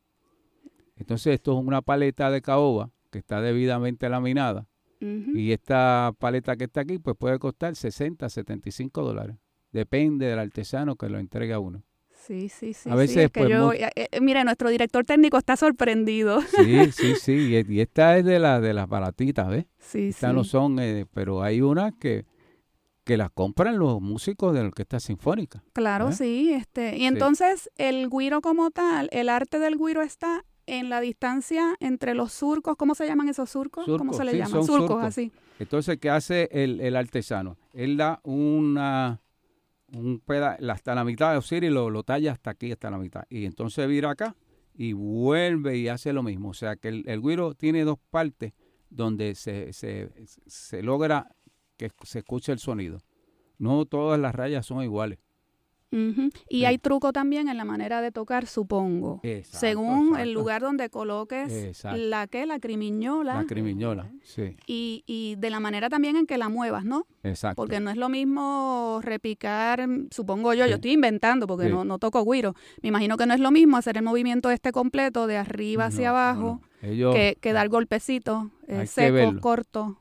[0.96, 4.66] Entonces, esto es una paleta de caoba que está debidamente laminada.
[5.01, 9.37] Y esta paleta que está aquí, pues puede costar 60, 75 dólares.
[9.72, 11.83] Depende del artesano que lo entregue a uno.
[12.26, 12.90] Sí, sí, sí.
[12.90, 16.40] A sí, veces, es que pues, yo, eh, eh, mire, nuestro director técnico está sorprendido.
[16.62, 17.33] Sí, sí, sí.
[17.66, 19.66] Y, y esta es de, la, de las baratitas, ¿ves?
[19.78, 20.37] Sí, Estas sí.
[20.37, 22.26] no son, eh, pero hay unas que,
[23.04, 25.62] que las compran los músicos de la orquesta sinfónica.
[25.72, 26.12] Claro, ¿Eh?
[26.12, 26.52] sí.
[26.52, 27.04] Este, y Sí.
[27.07, 32.33] entonces el guiro como tal, el arte del guiro está en la distancia entre los
[32.35, 32.76] surcos.
[32.76, 33.87] ¿Cómo se llaman esos surcos?
[33.87, 34.50] ¿Cómo Surcos, se le sí, llaman?
[34.64, 35.04] surcos, surcos.
[35.04, 35.33] así.
[35.59, 37.57] Entonces, ¿qué hace el, el artesano?
[37.72, 39.20] Él da una,
[39.92, 43.24] un peda, hasta la mitad de Osiris lo, lo talla hasta aquí, hasta la mitad.
[43.29, 44.37] Y entonces vira acá
[44.74, 46.51] y vuelve y hace lo mismo.
[46.51, 48.53] O sea, que el, el güiro tiene dos partes
[48.90, 50.11] donde se, se,
[50.46, 51.35] se logra
[51.77, 52.98] que se escuche el sonido.
[53.59, 55.18] No todas las rayas son iguales.
[55.90, 56.29] Ujú.
[56.51, 56.64] Y Sí.
[56.66, 59.20] hay truco también en la manera de tocar, supongo.
[59.22, 61.96] Exacto, Según el lugar donde coloques Exacto.
[61.98, 63.37] la que, la crimiñola.
[63.37, 67.07] La crimiñola, sí, y, y de la manera también en que la muevas, ¿no?
[67.22, 67.57] exacto.
[67.57, 70.70] Porque no es lo mismo repicar, supongo yo, Sí.
[70.70, 71.72] yo estoy inventando porque Sí.
[71.72, 72.55] no, no toco guiro.
[72.83, 76.11] Me imagino que no es lo mismo hacer el movimiento este completo de arriba hacia
[76.11, 76.88] No, abajo no.
[76.88, 79.96] Ellos, que, que dar golpecitos eh, secos, cortos.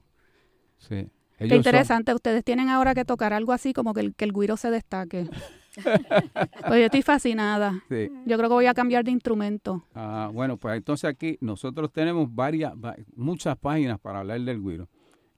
[0.77, 2.13] sí, ellos Qué son- interesante.
[2.13, 5.27] Ustedes tienen ahora que tocar algo así como que el, que el guiro se destaque.
[5.83, 7.83] Pues yo estoy fascinada.
[7.89, 8.09] sí.
[8.25, 9.83] Yo creo que voy a cambiar de instrumento.
[9.93, 14.89] Ah, bueno, pues entonces aquí nosotros tenemos varias, va- muchas páginas para hablar del güiro.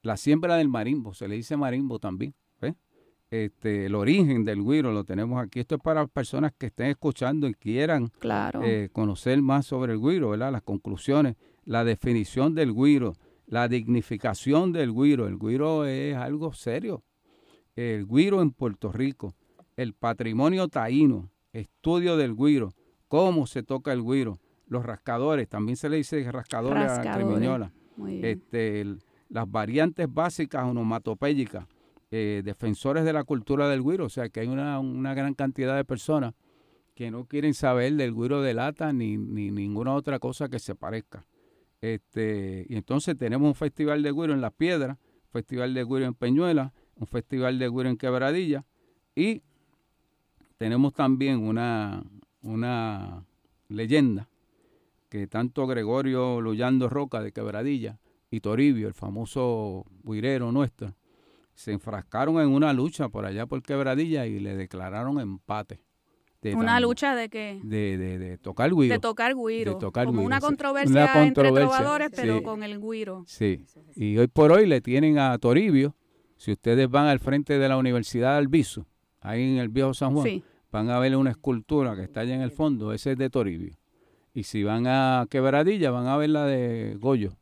[0.02, 2.34] La siembra del marimbo, se le dice marimbo también.
[2.62, 2.76] ¿ves?
[3.30, 5.60] Este, el origen del güiro lo tenemos aquí.
[5.60, 8.62] Esto es para personas que estén escuchando y quieran Claro.
[8.64, 10.52] eh, conocer más sobre el güiro, ¿verdad?
[10.52, 13.14] Las conclusiones, la definición del güiro,
[13.46, 15.28] la dignificación del güiro.
[15.28, 17.04] El güiro es algo serio.
[17.76, 19.34] El güiro en Puerto Rico,
[19.82, 22.74] el patrimonio taíno, estudio del güiro,
[23.08, 27.02] cómo se toca el güiro, los rascadores, también se le dice rascadores, a la
[27.40, 27.52] bien.
[28.26, 31.66] este, el- las variantes básicas onomatopéyicas,
[32.12, 35.76] eh, defensores de la cultura del güiro, o sea que hay una, una gran cantidad
[35.76, 36.34] de personas
[36.96, 40.76] que no quieren saber del güiro de lata ni, ni ninguna otra cosa que se
[40.76, 41.26] parezca.
[41.82, 44.98] Este, y entonces tenemos un festival de güiro en Las Piedras,
[45.30, 48.66] festival de güiro en Peñuela, un festival de güiro en Quebradilla
[49.16, 49.44] y
[50.60, 52.04] tenemos también una,
[52.42, 53.24] una
[53.70, 54.28] leyenda
[55.08, 57.98] que tanto Gregorio Luyando Roca de Quebradilla
[58.30, 60.94] y Toribio, el famoso guirero nuestro,
[61.56, 65.80] se enfrascaron en una lucha por allá por Quebradilla y le declararon empate
[66.42, 68.94] de Una lucha de que de, de, de tocar guiro.
[68.94, 72.64] de tocar guiro, de tocar como guiro, una controversia, Una entre controversia, trovadores, pero con
[72.64, 73.24] el guiro.
[73.28, 73.66] Sí.
[73.96, 75.96] Y hoy por hoy le tienen a Toribio.
[76.36, 78.86] Si ustedes van al frente de la Universidad de Albizu,
[79.22, 80.44] ahí en el viejo San Juan, Sí.
[80.72, 83.76] van a ver una escultura que está allá en el fondo, ese es de Toribio.
[84.34, 87.34] Y si van a Quebradilla, van a ver la de Goyo.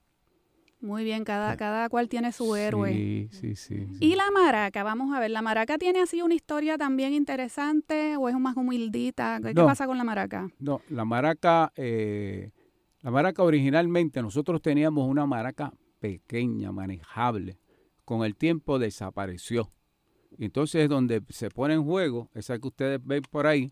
[0.80, 2.94] Muy bien, cada, cada cual tiene su héroe.
[2.94, 3.88] Sí, sí, sí.
[3.94, 3.98] sí.
[4.00, 8.30] Y la maraca, vamos a ver, ¿la maraca tiene así una historia también interesante o
[8.30, 9.40] es más humildita?
[9.44, 9.66] ¿Qué, No.
[9.66, 10.50] pasa con la maraca?
[10.60, 12.52] No, la maraca, eh,
[13.02, 17.58] la maraca originalmente nosotros teníamos una maraca pequeña, manejable.
[18.06, 19.72] Con el tiempo desapareció.
[20.38, 23.72] Entonces es donde se pone en juego, esa que ustedes ven por ahí,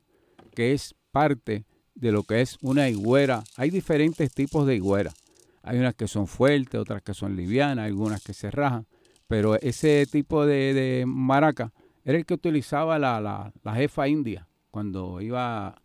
[0.54, 3.44] que es parte de lo que es una higuera.
[3.56, 5.14] Hay diferentes tipos de higuera.
[5.64, 8.86] Hay unas que son fuertes, otras que son livianas, algunas que se rajan.
[9.28, 11.74] Pero ese tipo de, maraca
[12.04, 15.82] era el que utilizaba la, la, la jefa india cuando iba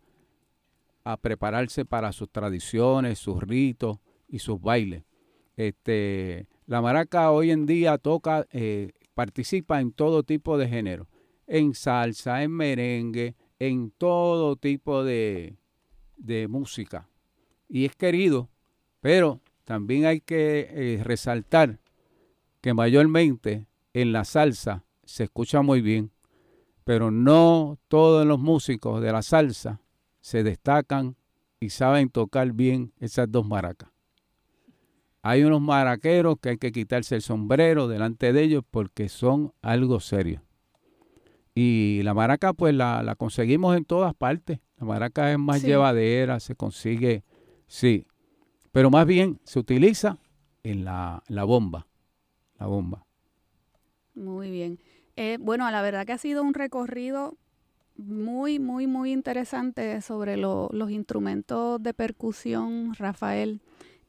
[1.03, 5.03] a prepararse para sus tradiciones, sus ritos y sus bailes.
[5.55, 11.07] Este, la maraca hoy en día toca, eh, participa en todo tipo de género,
[11.47, 15.57] en salsa, en merengue, en todo tipo de,
[16.17, 17.09] de música.
[17.67, 18.49] Y es querido,
[18.99, 21.79] pero también hay que eh, resaltar
[22.61, 26.11] que mayormente en la salsa se escucha muy bien,
[26.83, 29.81] pero no todos los músicos de la salsa
[30.19, 31.15] se destacan
[31.59, 33.90] y saben tocar bien esas dos maracas.
[35.23, 39.99] Hay unos maraqueros que hay que quitarse el sombrero delante de ellos porque son algo
[39.99, 40.41] serio.
[41.53, 44.59] Y la maraca pues la, la conseguimos en todas partes.
[44.77, 45.67] La maraca es más Sí.
[45.67, 47.23] llevadera, se consigue,
[47.67, 48.05] sí.
[48.71, 50.17] Pero más bien se utiliza
[50.63, 51.87] en la, la bomba.
[52.59, 53.05] La bomba.
[54.15, 54.79] Muy bien.
[55.15, 57.35] Eh, bueno, la verdad que ha sido un recorrido
[57.97, 63.61] muy, muy, muy interesante sobre lo- los instrumentos de percusión, Rafael.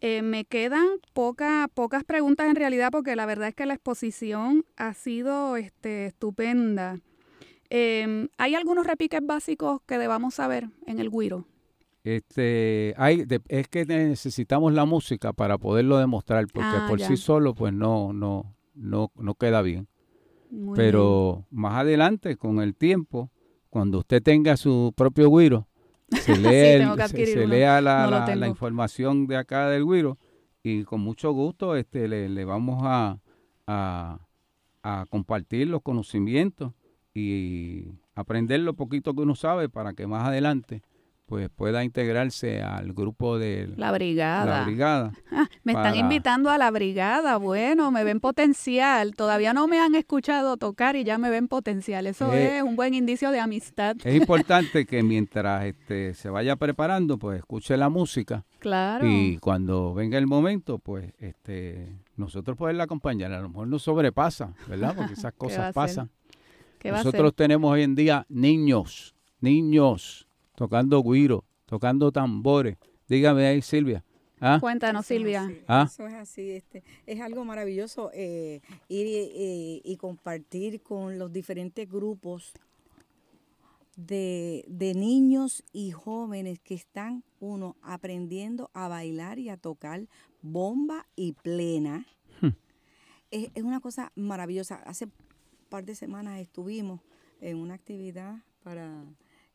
[0.05, 4.65] Eh, me quedan poca- pocas preguntas en realidad porque la verdad es que la exposición
[4.77, 6.99] ha sido este, estupenda.
[7.71, 11.47] Eh, ¿Hay algunos repiques básicos que debamos saber en el guiro?
[12.03, 17.07] Este, hay, de- es que necesitamos la música para poderlo demostrar, porque Ah, por ya.
[17.07, 19.87] sí solo pues no, no, no, no queda bien.
[20.51, 23.31] Muy Pero más adelante, con el tiempo,
[23.71, 25.69] cuando usted tenga su propio guiro,
[26.21, 29.85] se lee, el- tengo que se- lea la, No la- la información de acá del
[29.85, 30.19] guiro
[30.63, 33.19] y con mucho gusto este, le, le vamos a,
[33.67, 34.19] a,
[34.83, 36.73] a compartir los conocimientos
[37.15, 40.83] y aprender lo poquito que uno sabe para que más adelante
[41.33, 44.45] pues pueda integrarse al grupo de La brigada.
[44.59, 45.13] la brigada.
[45.35, 47.39] Ah, me están invitando a la brigada.
[47.39, 49.15] Bueno, me ven potencial.
[49.15, 52.07] Todavía no me han escuchado tocar y ya me ven potencial.
[52.07, 53.97] Eso Eh, es un buen indicio de amistad.
[54.05, 59.07] Es importante que mientras este, se vaya preparando, pues escuche la música Claro.
[59.09, 63.33] y cuando venga el momento, pues este, nosotros poderla acompañar.
[63.33, 64.95] A lo mejor nos sobrepasa, ¿verdad?
[64.95, 66.11] Porque esas cosas pasan.
[66.79, 72.77] ¿Qué va a Nosotros tenemos hoy en día niños, niños tocando guiro, tocando tambores.
[73.09, 74.05] Dígame ahí, Silvia.
[74.41, 74.59] ¿Ah?
[74.61, 75.51] Cuéntanos, Eso Silvia.
[75.69, 75.85] Ah.
[75.87, 81.33] Eso es así, este, es algo maravilloso eh, ir y, y- y compartir con los
[81.33, 82.53] diferentes grupos
[83.97, 90.07] de, de niños y jóvenes que están, uno, aprendiendo a bailar y a tocar
[90.41, 92.07] bomba y plena.
[93.31, 94.77] Es, es una cosa maravillosa.
[94.87, 95.13] Hace un
[95.69, 97.01] par de semanas estuvimos
[97.41, 99.05] en una actividad para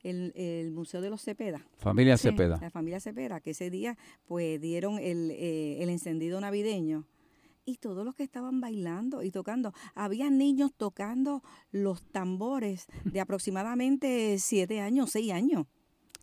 [0.03, 2.29] el, el Museo de los Cepeda Familia Sí.
[2.29, 2.57] Cepeda.
[2.61, 7.05] la familia Cepeda, que ese día pues dieron el, eh, el encendido navideño.
[7.65, 14.37] Y todos los que estaban bailando y tocando, había niños tocando los tambores de aproximadamente
[14.39, 15.65] siete años, seis años.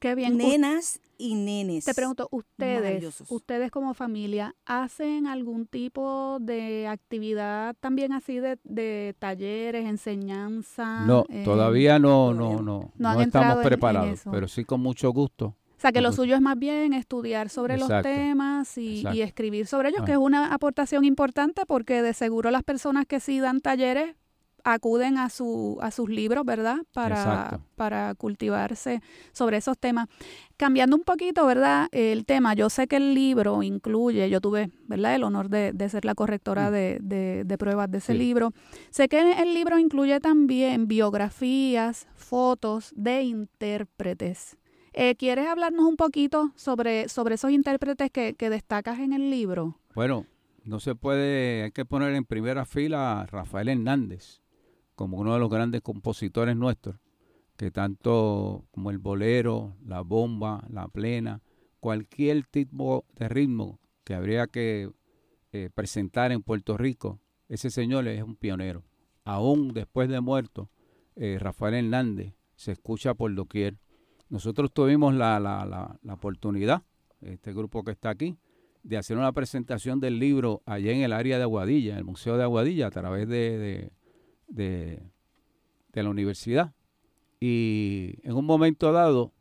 [0.05, 0.37] Qué bien.
[0.37, 1.87] Nenas y nenes.
[1.87, 9.17] Te pregunto, ustedes, ustedes como familia, ¿hacen algún tipo de actividad también así de, de
[9.19, 11.07] talleres, enseñanza?
[11.07, 12.91] No, eh, todavía no, todavía no, no.
[12.99, 15.47] no, No estamos en- en preparados, pero sí con mucho gusto.
[15.75, 17.95] O sea, que lo suyo es más bien estudiar sobre Exacto.
[17.95, 20.05] los temas y, escribir sobre ellos, Ah.
[20.05, 24.17] que es una aportación importante porque de seguro las personas que sí dan talleres
[24.65, 26.79] acuden a, su, a sus libros, ¿verdad?
[26.93, 27.61] Para, Exacto.
[27.77, 30.09] para cultivarse sobre esos temas.
[30.57, 31.89] Cambiando un poquito, ¿verdad?
[31.93, 35.15] El tema, yo sé que el libro incluye, yo tuve, ¿verdad?
[35.15, 36.73] El honor de, de ser la correctora Mm.
[36.73, 38.19] de, de- de pruebas de ese Sí.
[38.19, 38.53] libro.
[38.91, 44.57] Sé que el libro incluye también biografías, fotos de intérpretes.
[44.93, 49.79] Eh, ¿Quieres hablarnos un poquito sobre, sobre esos intérpretes que, que destacas en el libro?
[49.95, 50.25] Bueno,
[50.65, 54.41] no se puede, hay que poner en primera fila a Rafael Hernández
[54.95, 56.97] como uno de los grandes compositores nuestros,
[57.57, 61.41] que tanto como el bolero, la bomba, la plena,
[61.81, 64.91] cualquier tipo de ritmo que habría que
[65.53, 68.83] eh, presentar en Puerto Rico, ese señor es un pionero.
[69.25, 70.71] Aún después de muerto,
[71.17, 73.79] eh, Rafael Hernández se escucha por doquier.
[74.29, 76.83] Nosotros tuvimos la, la, la, oportunidad,
[77.21, 78.37] este grupo que está aquí,
[78.83, 82.37] de hacer una presentación del libro allá en el área de Aguadilla, en el Museo
[82.37, 83.93] de Aguadilla, a través de,
[84.49, 85.03] de,
[85.93, 86.75] de la universidad.
[87.41, 89.33] Y en un momento dado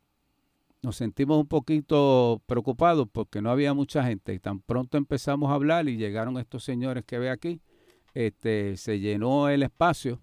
[0.83, 5.53] nos sentimos un poquito preocupados porque no había mucha gente y tan pronto empezamos a
[5.53, 7.61] hablar y llegaron estos señores que ve aquí,
[8.13, 10.21] este, se llenó el espacio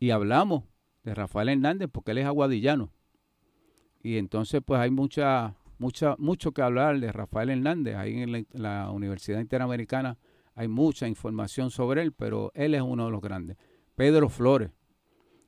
[0.00, 0.64] y hablamos
[1.04, 2.90] de Rafael Hernández porque él es aguadillano.
[4.02, 7.94] Y entonces pues hay mucha, mucha, mucho que hablar de Rafael Hernández.
[7.94, 10.18] Ahí en la, la Universidad Interamericana
[10.56, 13.56] hay mucha información sobre él, pero él es uno de los grandes.
[13.96, 14.70] Pedro Flores.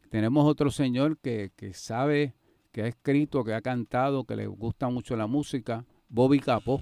[0.08, 2.34] Tenemos otro señor que, que sabe,
[2.72, 6.80] que ha escrito, que ha cantado, que le gusta mucho la música, Bobby Capó.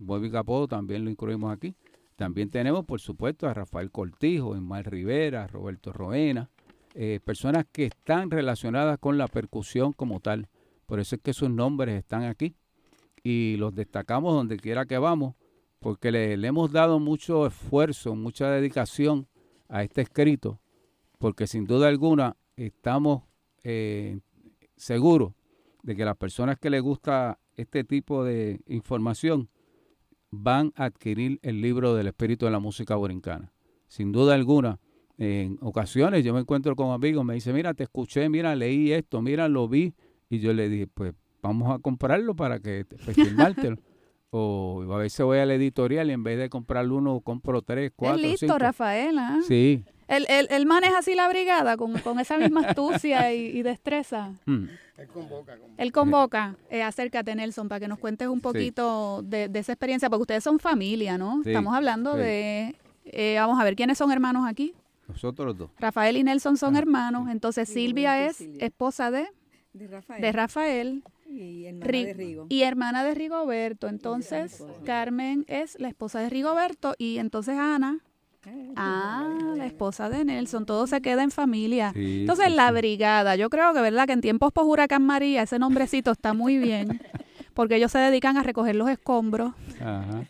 [0.00, 1.74] Bobby Capó también lo incluimos aquí.
[2.16, 6.50] También tenemos, por supuesto, a Rafael Cortijo, Emmal Rivera, Roberto Roena,
[6.94, 10.48] eh, personas que están relacionadas con la percusión como tal.
[10.86, 12.54] Por eso es que sus nombres están aquí
[13.22, 15.34] y los destacamos donde quiera que vamos,
[15.80, 19.26] porque le, le hemos dado mucho esfuerzo, mucha dedicación
[19.68, 20.60] a este escrito,
[21.22, 23.22] porque sin duda alguna estamos
[23.62, 24.18] eh,
[24.76, 25.34] seguros
[25.84, 29.48] de que las personas que les gusta este tipo de información
[30.32, 33.52] van a adquirir el libro del espíritu de la música borincana.
[33.86, 34.80] Sin duda alguna,
[35.16, 39.22] en ocasiones yo me encuentro con amigos, me dicen, mira, te escuché, mira, leí esto,
[39.22, 39.94] mira, lo vi,
[40.28, 43.76] y yo le dije, pues vamos a comprarlo para que pues, firmártelo.
[44.30, 48.16] o a veces voy al editorial y en vez de comprar uno, compro tres, cuatro,
[48.16, 48.58] Es listo, cinco.
[48.58, 49.18] Rafael.
[49.18, 49.38] ¿ah?
[49.46, 49.84] Sí.
[50.16, 54.32] Él, él, él, maneja así la brigada con, con esa misma astucia y, y destreza.
[54.46, 54.64] Mm.
[54.98, 55.82] Él convoca, convoca.
[55.82, 59.26] Él convoca, eh, acércate Nelson para que nos cuentes un poquito sí.
[59.28, 61.42] de, de, esa experiencia, porque ustedes son familia, ¿no?
[61.42, 62.20] Sí, Estamos hablando sí.
[62.20, 64.74] de, eh, vamos a ver, ¿quiénes son hermanos aquí?
[65.08, 65.70] Nosotros dos.
[65.78, 69.26] Rafael y Nelson son Ah, hermanos, entonces Silvia es esposa de,
[69.72, 70.20] De Rafael.
[70.22, 72.46] de Rafael Y hermana de Rigo.
[72.48, 73.88] y hermana de Rigoberto.
[73.88, 74.62] Entonces.
[74.84, 77.98] Carmen es la esposa de Rigoberto y entonces Ana,
[78.76, 80.66] ah, la esposa de Nelson.
[80.66, 81.92] Todo se queda en familia.
[81.94, 82.74] Sí, Entonces, sí, la sí.
[82.74, 84.06] brigada, yo creo que, ¿verdad?
[84.06, 87.00] Que en tiempos post huracán María, ese nombrecito está muy bien,
[87.54, 90.24] porque ellos se dedican a recoger los escombros Ajá,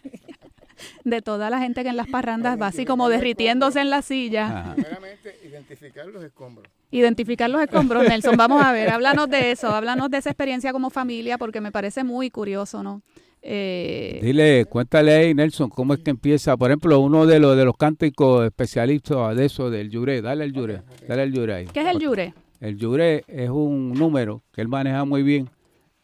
[1.05, 4.47] de toda la gente que en las parrandas va así como derritiéndose en la silla.
[4.49, 4.75] ajá.
[4.75, 6.69] Primeramente, identificar los escombros.
[6.91, 8.37] Identificar los escombros, Nelson.
[8.37, 12.05] Vamos a ver, háblanos de eso, háblanos de esa experiencia como familia, porque me parece
[12.05, 13.01] muy curioso, ¿no?
[13.45, 17.65] Eh, Dile, cuéntale ahí, Nelson, cómo es que empieza, por ejemplo, uno de los de
[17.65, 21.67] los cánticos especialistas de eso, del yuré, dale el yuré, dale el ahí.
[21.67, 22.35] ¿Qué es el yure?
[22.61, 25.51] El yuré es un número que él maneja muy bien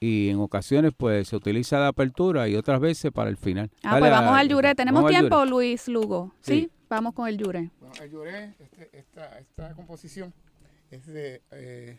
[0.01, 3.71] y en ocasiones pues se utiliza de apertura y otras veces para el final.
[3.85, 4.75] Ah, Dale pues vamos a- al yure.
[4.75, 5.45] ¿Tenemos tiempo.
[5.45, 6.33] Luis Lugo?
[6.41, 6.53] ¿Sí?
[6.63, 6.71] Sí.
[6.91, 7.71] Vamos con el yure.
[7.81, 10.33] Bueno, el lloré, este, esta, esta composición
[10.91, 11.99] es de, eh,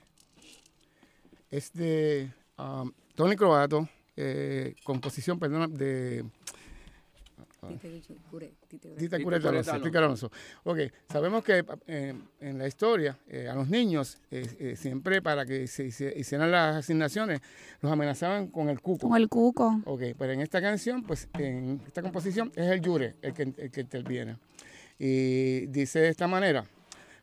[1.52, 3.88] es de um, Tony Croato,
[4.22, 6.26] eh, composición, perdona, de
[7.62, 8.02] Tite
[8.32, 9.24] Cure- Tite Cure- Tita Tito
[9.82, 10.32] Cureta Alonso.
[10.64, 10.80] Ok,
[11.12, 15.68] sabemos que eh, en la historia eh, a los niños eh, eh, siempre para que
[15.68, 17.42] se hicieran las asignaciones
[17.82, 19.10] los amenazaban con el cuco.
[19.10, 19.82] Con el cuco.
[19.86, 23.72] Ok, pero en esta canción, pues en esta composición es el Yure el que, el
[23.72, 24.38] que interviene.
[24.98, 26.66] Y dice de esta manera.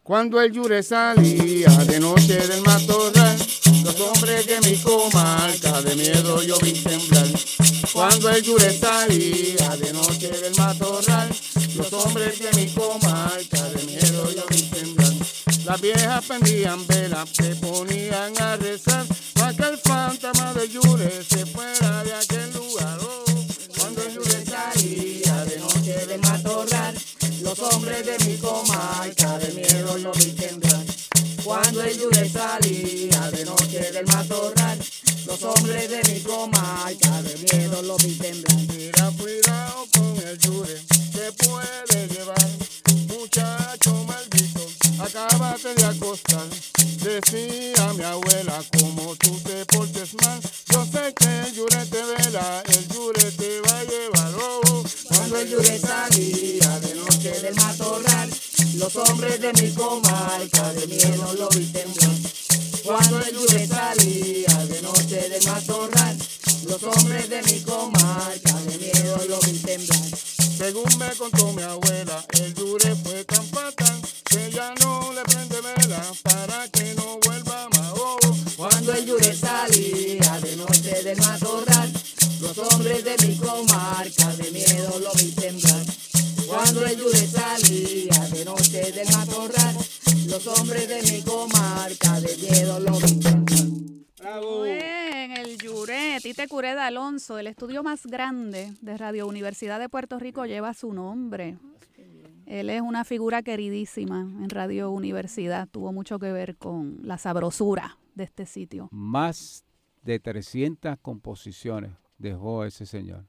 [0.07, 3.37] Cuando el Yure salía de noche del matorral,
[3.83, 7.27] los hombres de mi comarca de miedo yo vi temblar.
[7.93, 11.29] Cuando el Yure salía de noche del matorral,
[11.75, 15.13] los hombres de mi comarca de miedo yo vi temblar.
[15.65, 19.05] Las viejas prendían velas, se ponían a rezar,
[19.35, 22.36] para que el fantasma de Yure se fuera de aquel
[27.59, 30.85] los hombres de mi comarca de miedo lo vi temblar.
[31.43, 34.79] Cuando el Yure salía de noche del matorral,
[35.27, 38.57] los hombres de mi comarca de miedo lo vi temblar.
[38.75, 40.81] Mira, cuidado con el Yure,
[41.13, 42.51] te puede llevar,
[43.07, 46.47] muchacho maldito, acábate de acostar.
[47.03, 50.41] Decía mi abuela, como tú te portes mal,
[50.73, 53.26] yo sé que el Yure te vela, el Yure
[55.41, 58.31] el de salida de noche del matorral.
[58.75, 62.17] Los hombres de mi comarca de miedo lo vi temblar.
[62.83, 66.17] Cuando el lluve salía de noche del matorral,
[66.67, 70.11] los hombres de mi comarca de miedo lo vi temblar.
[70.57, 75.61] Según me contó mi abuela, el Yure fue tan fatal que ya no le prende
[75.61, 77.93] vela para que no vuelva más.
[77.95, 78.19] Oh,
[78.57, 81.93] cuando el Yure salía de noche del matorral,
[82.41, 83.66] los hombres de mi comarca
[90.87, 92.79] de mi comarca, de Lledo
[94.19, 94.67] Bravo.
[94.67, 100.19] En el Yuret, Tite Cureda Alonso, el estudio más grande de Radio Universidad de Puerto
[100.19, 101.59] Rico lleva su nombre.
[102.47, 105.69] Él es una figura queridísima en Radio Universidad.
[105.69, 108.89] Tuvo mucho que ver con la sabrosura de este sitio.
[108.93, 109.65] Más
[110.03, 113.27] de 300 composiciones dejó ese señor.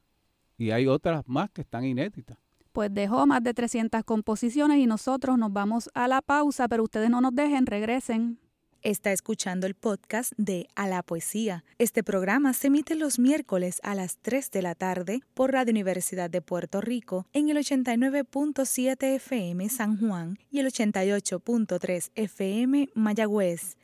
[0.56, 2.38] Y hay otras más que están inéditas.
[2.78, 7.10] Pues dejó más de 300 composiciones y nosotros nos vamos a la pausa, pero ustedes
[7.10, 8.38] no nos dejen, regresen.
[8.82, 11.64] Está escuchando el podcast de A la Poesía.
[11.78, 16.30] Este programa se emite los miércoles a las 3 de la tarde por Radio Universidad
[16.30, 23.76] de Puerto Rico en el 89.7 FM San Juan y el 88.3 FM Mayagüez.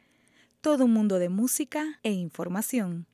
[0.61, 3.09] Todo un mundo de música e información.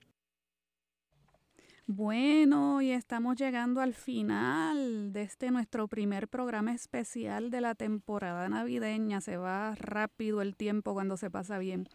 [1.92, 8.48] Bueno, y estamos llegando al final de este nuestro primer programa especial de la temporada
[8.48, 9.20] navideña.
[9.20, 11.88] Se va rápido el tiempo cuando se pasa bien.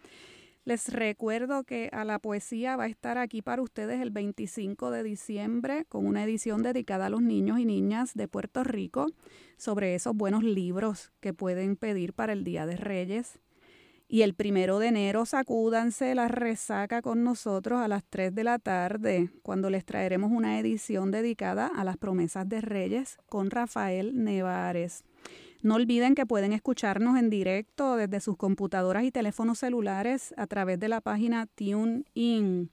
[0.65, 5.03] Les recuerdo que a la poesía va a estar aquí para ustedes el 25 de
[5.03, 9.07] diciembre con una edición dedicada a los niños y niñas de Puerto Rico
[9.55, 13.39] sobre esos buenos libros que pueden pedir para el Día de Reyes.
[14.07, 18.59] Y el primero de enero sacúdanse la resaca con nosotros a las 3 de la
[18.59, 25.03] tarde, cuando les traeremos una edición dedicada a las promesas de Reyes con Rafael Nevares.
[25.63, 30.79] No olviden que pueden escucharnos en directo desde sus computadoras y teléfonos celulares a través
[30.79, 32.69] de la página TuneIn.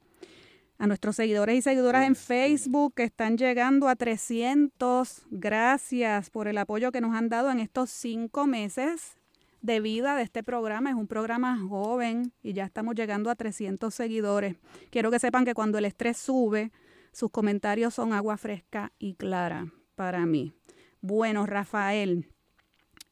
[0.76, 6.58] A nuestros seguidores y seguidoras en Facebook que están llegando a 300, gracias por el
[6.58, 9.16] apoyo que nos han dado en estos cinco meses
[9.62, 10.90] de vida de este programa.
[10.90, 14.56] Es un programa joven y ya estamos llegando a 300 seguidores.
[14.90, 16.72] Quiero que sepan que cuando el estrés sube,
[17.12, 20.52] sus comentarios son agua fresca y clara para mí.
[21.00, 22.26] Bueno, Rafael,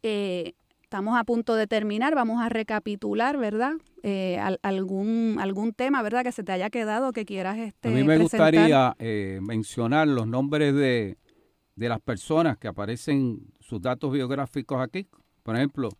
[0.03, 2.15] eh, estamos a punto de terminar.
[2.15, 3.75] Vamos a recapitular, ¿verdad?
[4.03, 6.25] Eh, algún, algún tema, ¿verdad?
[6.25, 10.27] Que se te haya quedado que quieras este, A mí me gustaría eh, mencionar los
[10.27, 11.17] nombres de,
[11.77, 15.07] de las personas que aparecen sus datos biográficos aquí.
[15.43, 15.91] Por ejemplo,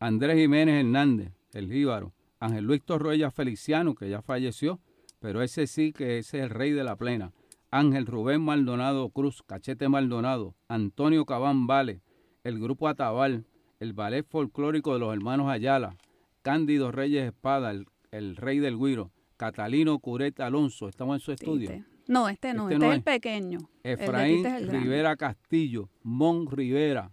[0.00, 4.80] Andrés Jiménez Hernández, el jíbaro, Ángel Luis Torroella Feliciano, que ya falleció,
[5.18, 7.32] pero ese sí que es el rey de la plena,
[7.72, 12.00] Ángel Rubén Maldonado Cruz, Cachete Maldonado, Antonio Cabán Vale,
[12.44, 13.44] el grupo Atabal,
[13.80, 15.96] el ballet folclórico de los hermanos Ayala,
[16.42, 17.72] Cándido Reyes Espada,
[18.12, 21.84] el, rey del Guiro, Catalino Cureta Alonso, estamos en su estudio.
[22.06, 23.58] No, este no, este, este es el pequeño.
[23.82, 27.10] Efraín Rivera Castillo, Mon Rivera,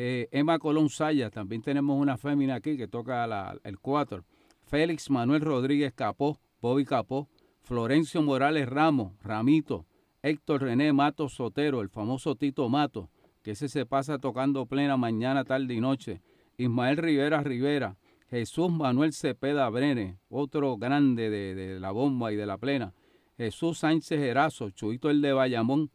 [0.00, 4.24] eh, Emma Colón Saya, también tenemos una fémina aquí que toca el 4.
[4.62, 7.28] Félix Manuel Rodríguez Capó, Bobby Capó,
[7.62, 9.86] Florencio Morales Ramos, Ramito,
[10.22, 13.10] Héctor René Mato Sotero, el famoso Tito Mato,
[13.42, 16.22] que ese se pasa tocando plena mañana, tarde y noche.
[16.58, 17.96] Ismael Rivera Rivera,
[18.30, 22.94] Jesús Manuel Cepeda Brene, otro grande de, la bomba y de la plena.
[23.36, 25.90] Jesús Sánchez Erazo, Chuito el de Bayamón,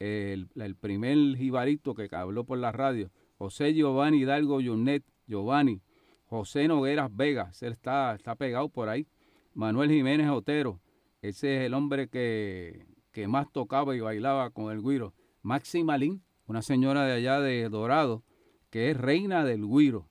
[0.00, 3.12] el, el primer jibarito que habló por la radio.
[3.38, 5.82] José Giovanni Hidalgo Yunet, Giovanni,
[6.26, 9.06] José Nogueras Vega, él está, está pegado por ahí.
[9.54, 10.80] Manuel Jiménez Otero,
[11.22, 15.14] ese es el hombre que, que más tocaba y bailaba con el guiro.
[15.42, 18.24] Maxi Malín, una señora de allá de Dorado,
[18.70, 20.08] que es reina del guiro.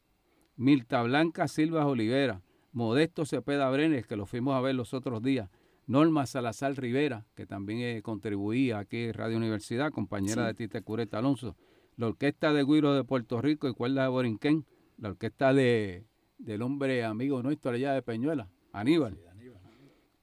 [0.56, 5.50] Milta Blanca Silva Olivera, Modesto Cepeda Brenes, que lo fuimos a ver los otros días.
[5.88, 11.18] Norma Salazar Rivera, que también eh, contribuía aquí en Radio Universidad, compañera de Tite Cureta
[11.18, 11.58] Alonso
[11.98, 14.66] la Orquesta de Guiro de Puerto Rico y Cuerda de Borinquén,
[14.98, 16.06] la orquesta de,
[16.38, 19.18] del hombre amigo nuestro allá de Peñuela, Aníbal.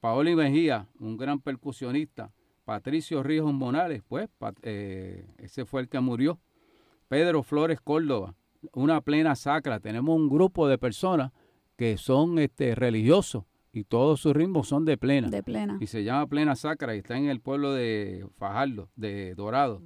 [0.01, 2.33] Paoli Mejía, un gran percusionista.
[2.65, 4.29] Patricio Ríos Monales, pues
[4.63, 6.39] eh, ese fue el que murió.
[7.09, 8.35] Pedro Flores Córdoba,
[8.73, 9.81] una plena sacra.
[9.81, 11.33] Tenemos un grupo de personas
[11.77, 15.29] que son este, religiosos y todos sus ritmos son de plena.
[15.29, 15.79] De plena.
[15.81, 19.83] Y se llama Plena Sacra y está en el pueblo de Fajardo, de Dorado.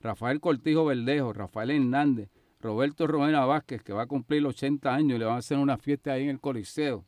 [0.00, 2.30] Rafael Cortijo Verdejo, Rafael Hernández,
[2.60, 5.78] Roberto Romena Vázquez, que va a cumplir 80 años y le van a hacer una
[5.78, 7.04] fiesta ahí en el Coliseo,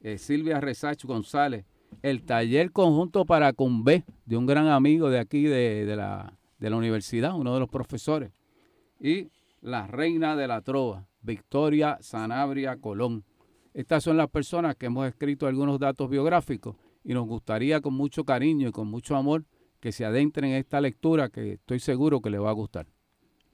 [0.00, 1.64] eh, Silvia Resacho González,
[2.02, 6.76] el taller conjunto para Cumbé, de un gran amigo de aquí de, la, de la
[6.76, 8.32] universidad, uno de los profesores,
[9.00, 9.28] y
[9.60, 13.24] la reina de la trova, Victoria Sanabria Colón.
[13.74, 18.24] Estas son las personas que hemos escrito algunos datos biográficos y nos gustaría con mucho
[18.24, 19.44] cariño y con mucho amor
[19.80, 22.86] que se adentren en esta lectura que estoy seguro que le va a gustar.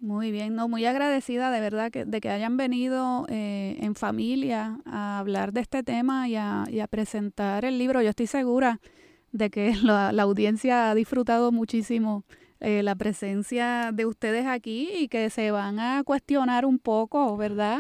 [0.02, 4.80] Muy bien, no, muy agradecida de verdad que, de que hayan venido eh, en familia
[4.84, 8.02] a hablar de este tema y a, presentar el libro.
[8.02, 8.80] Yo estoy segura
[9.30, 12.24] de que la, audiencia ha disfrutado muchísimo
[12.58, 17.78] eh, la presencia de ustedes aquí y que se van a cuestionar un poco, ¿verdad?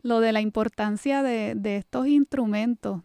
[0.00, 3.02] Lo de la importancia de, estos instrumentos.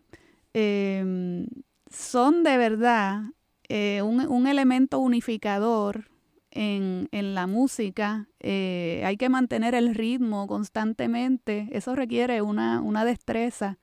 [0.54, 1.48] Em,
[1.90, 3.24] son de verdad
[3.70, 6.10] eh, un, elemento unificador
[6.50, 8.28] en, la música.
[8.40, 11.70] Eh, hay que mantener el ritmo constantemente.
[11.72, 13.78] Eso requiere una, destreza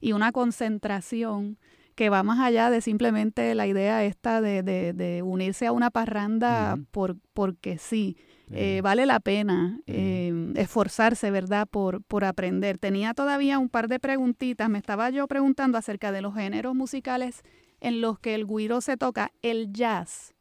[0.00, 1.58] y una concentración
[1.96, 7.16] que va más allá de simplemente la idea esta de, unirse a una parranda por,
[7.34, 8.16] porque sí.
[8.54, 12.76] Eh, vale la pena em, esforzarse, ¿verdad?, por, por aprender.
[12.76, 14.68] Tenía todavía un par de preguntitas.
[14.68, 17.42] Me estaba yo preguntando acerca de los géneros musicales
[17.82, 19.32] en los que el guiro se toca.
[19.42, 20.34] El jazz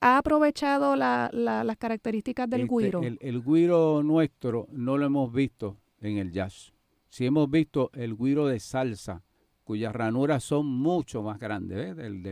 [0.00, 3.02] ha aprovechado las características del este, guiro.
[3.02, 6.74] El, el guiro nuestro no lo hemos visto en el jazz.
[7.08, 9.22] Sí hemos visto el guiro de salsa,
[9.64, 12.22] cuyas ranuras son mucho más grandes, Del,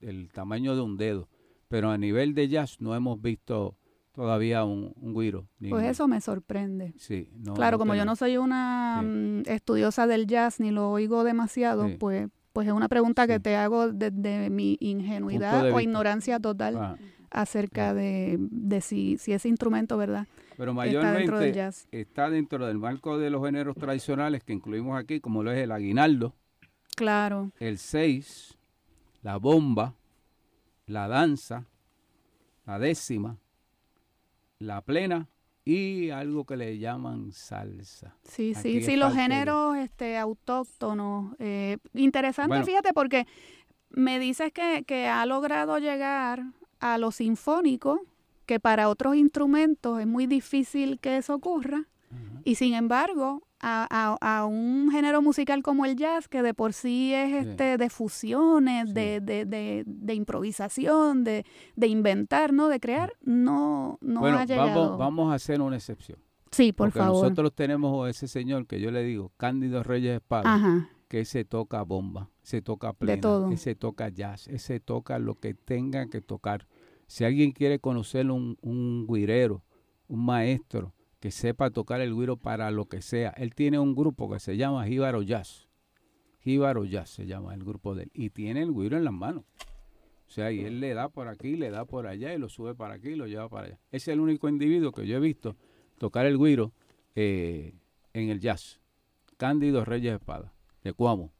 [0.00, 1.28] del, tamaño de un dedo.
[1.66, 3.76] Pero a nivel de jazz no hemos visto
[4.12, 5.48] todavía un, un guiro.
[5.68, 6.94] Pues eso me sorprende.
[6.98, 11.88] Sí, claro, como yo no soy una mm, estudiosa del jazz ni lo oigo demasiado,
[11.98, 16.96] pues, pues es una pregunta que te hago desde mi ingenuidad o ignorancia total ah.
[17.30, 18.38] acerca de,
[18.80, 20.26] si, si ese instrumento, ¿verdad?
[20.56, 21.88] Pero mayormente está dentro, del jazz.
[21.92, 25.70] está dentro del marco de los géneros tradicionales que incluimos aquí, como lo es el
[25.70, 26.34] aguinaldo.
[26.96, 27.52] Claro.
[27.60, 28.58] El seis,
[29.22, 29.94] la bomba,
[30.86, 31.64] la danza,
[32.66, 33.36] la décima,
[34.58, 35.28] la plena
[35.68, 38.16] y algo que le llaman salsa.
[38.24, 41.34] Sí, sí, sí, los géneros este, autóctonos.
[41.38, 43.26] Eh, interesante, fíjate, porque
[43.90, 46.42] me dices que, que ha logrado llegar
[46.80, 48.00] a lo sinfónico,
[48.46, 51.84] que para otros instrumentos es muy difícil que eso ocurra,
[52.44, 57.46] y sin embargo a, un género musical como el jazz, que de por sí es
[57.46, 61.44] este de fusiones, de, de, de, improvisación, de,
[61.80, 62.68] inventar, ¿no?
[62.68, 64.82] De crear, no, no ha llegado.
[64.82, 66.18] Vamos, vamos a hacer una excepción.
[66.50, 67.22] Sí, por Porque favor.
[67.22, 72.30] Nosotros tenemos ese señor que yo le digo, Cándido Reyes Espada, que se toca bomba,
[72.42, 76.66] se toca plena, que se toca jazz, se toca lo que tenga que tocar.
[77.06, 79.62] Si alguien quiere conocer un, un guirero,
[80.08, 83.30] un maestro, que sepa tocar el güiro para lo que sea.
[83.30, 85.68] Él tiene un grupo que se llama Jíbaro Jazz.
[86.40, 88.10] Jíbaro Jazz se llama el grupo de él.
[88.14, 89.44] Y tiene el güiro en las manos.
[90.26, 92.74] O sea, y él le da por aquí, le da por allá y lo sube
[92.74, 93.78] para aquí y lo lleva para allá.
[93.90, 95.56] Es el único individuo que yo he visto
[95.96, 96.72] tocar el güiro
[97.14, 97.74] eh,
[98.12, 98.78] en el jazz.
[99.38, 100.52] Cándido Reyes Espada,
[100.84, 101.32] de Cuamo.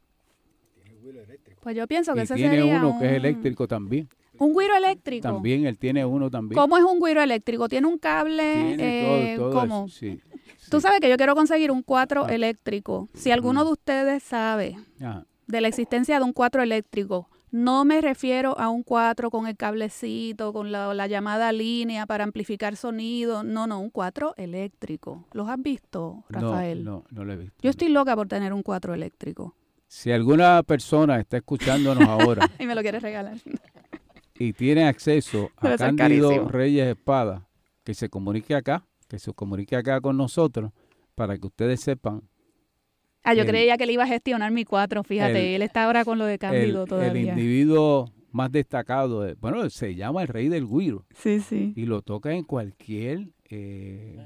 [1.61, 4.09] Pues yo pienso que y ese tiene uno que es eléctrico también.
[4.39, 5.29] ¿Un guiro eléctrico?
[5.29, 6.59] También, él tiene uno también.
[6.61, 7.69] ¿Cómo es un guiro eléctrico?
[7.69, 8.53] ¿Tiene un cable?
[8.53, 9.89] Tiene todo, eh, ¿cómo?
[9.89, 10.21] sí,
[10.71, 12.35] Tú sabes que yo quiero conseguir un 4 ah.
[12.35, 13.09] eléctrico.
[13.15, 14.77] Si alguno de ustedes sabe
[15.47, 19.57] de la existencia de un 4 eléctrico, no me refiero a un 4 con el
[19.57, 23.43] cablecito, con la, llamada línea para amplificar sonido.
[23.43, 25.27] No, no, un 4 eléctrico.
[25.33, 26.85] ¿Los has visto, Rafael?
[26.85, 27.57] No, no, no lo he visto.
[27.63, 29.55] Yo estoy loca por tener un 4 eléctrico.
[29.87, 33.39] Si alguna persona está escuchándonos ahora y me lo quiere regalar
[34.39, 37.49] y tiene acceso a Cándido Reyes Espada,
[37.85, 40.73] que se comunique acá, que se comunique acá con nosotros
[41.15, 42.23] para que ustedes sepan.
[43.25, 46.19] Ah, yo creía que le iba a gestionar mi cuatro, fíjate, él está ahora con
[46.19, 47.33] lo de Cándido todavía.
[47.33, 51.05] El individuo más destacado, bueno, se llama el rey del guiro.
[51.15, 51.73] Sí, sí.
[51.77, 54.19] Y lo toca en cualquier eh,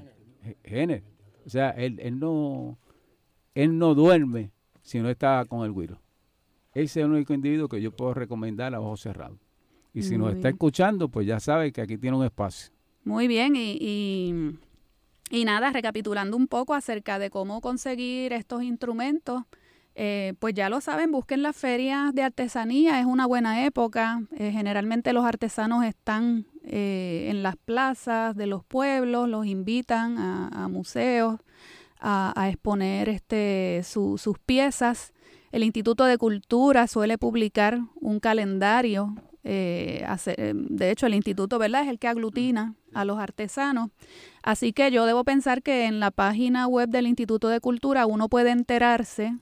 [0.63, 1.05] género.
[1.45, 2.77] O sea, él, él, no,
[3.55, 4.51] él no duerme
[4.83, 5.99] si no está con el guiro.
[6.73, 9.39] Ese es el único individuo que yo puedo recomendar a ojos cerrados.
[9.93, 12.73] Y si nos está escuchando, pues ya sabe que aquí tiene un espacio.
[13.03, 14.57] Muy bien, y,
[15.29, 19.43] y, nada, recapitulando un poco acerca de cómo conseguir estos instrumentos,
[19.95, 24.23] eh, pues ya lo saben, busquen las ferias de artesanía, es una buena época.
[24.35, 30.67] Eh, generalmente los artesanos están eh, en las plazas de los pueblos, los invitan a,
[30.69, 31.39] museos
[31.99, 35.13] a, exponer este, sus piezas.
[35.51, 39.13] El Instituto de Cultura suele publicar un calendario
[39.43, 41.83] eh, eh, de hecho, el instituto, ¿verdad?
[41.83, 43.89] Es el que aglutina a los artesanos.
[44.41, 48.29] Así que yo debo pensar que en la página web del Instituto de Cultura uno
[48.29, 49.35] puede enterarse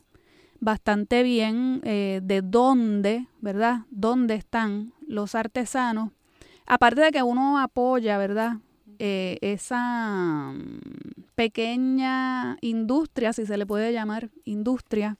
[0.60, 3.82] bastante bien eh, de dónde, ¿verdad?
[3.90, 6.12] Dónde están los artesanos.
[6.66, 8.58] Aparte de que uno apoya, ¿verdad?
[9.04, 15.18] esa mm, pequeña industria, si se le puede llamar industria.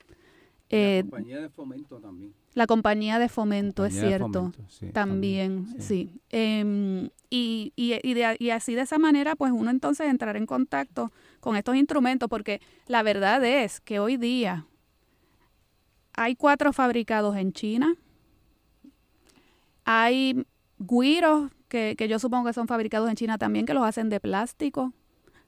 [0.70, 2.32] la compañía de fomento también.
[2.54, 4.52] La compañía de fomento, es cierto.
[4.92, 6.20] también, sí.
[6.30, 11.56] Em, y, y, y, así de esa manera, pues uno entonces entrará en contacto con
[11.56, 14.66] estos instrumentos, porque la verdad es que hoy día
[16.14, 17.96] hay cuatro fabricados en China.
[19.86, 20.46] Hay
[20.78, 24.20] guiros que, que yo supongo que son fabricados en China también, que los hacen de
[24.20, 24.94] plástico.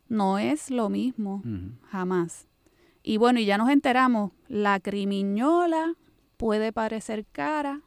[0.08, 1.44] No es lo mismo,
[1.90, 2.48] jamás.
[3.02, 5.96] Y bueno, y ya nos enteramos, la crimiñola
[6.44, 7.80] puede parecer cara,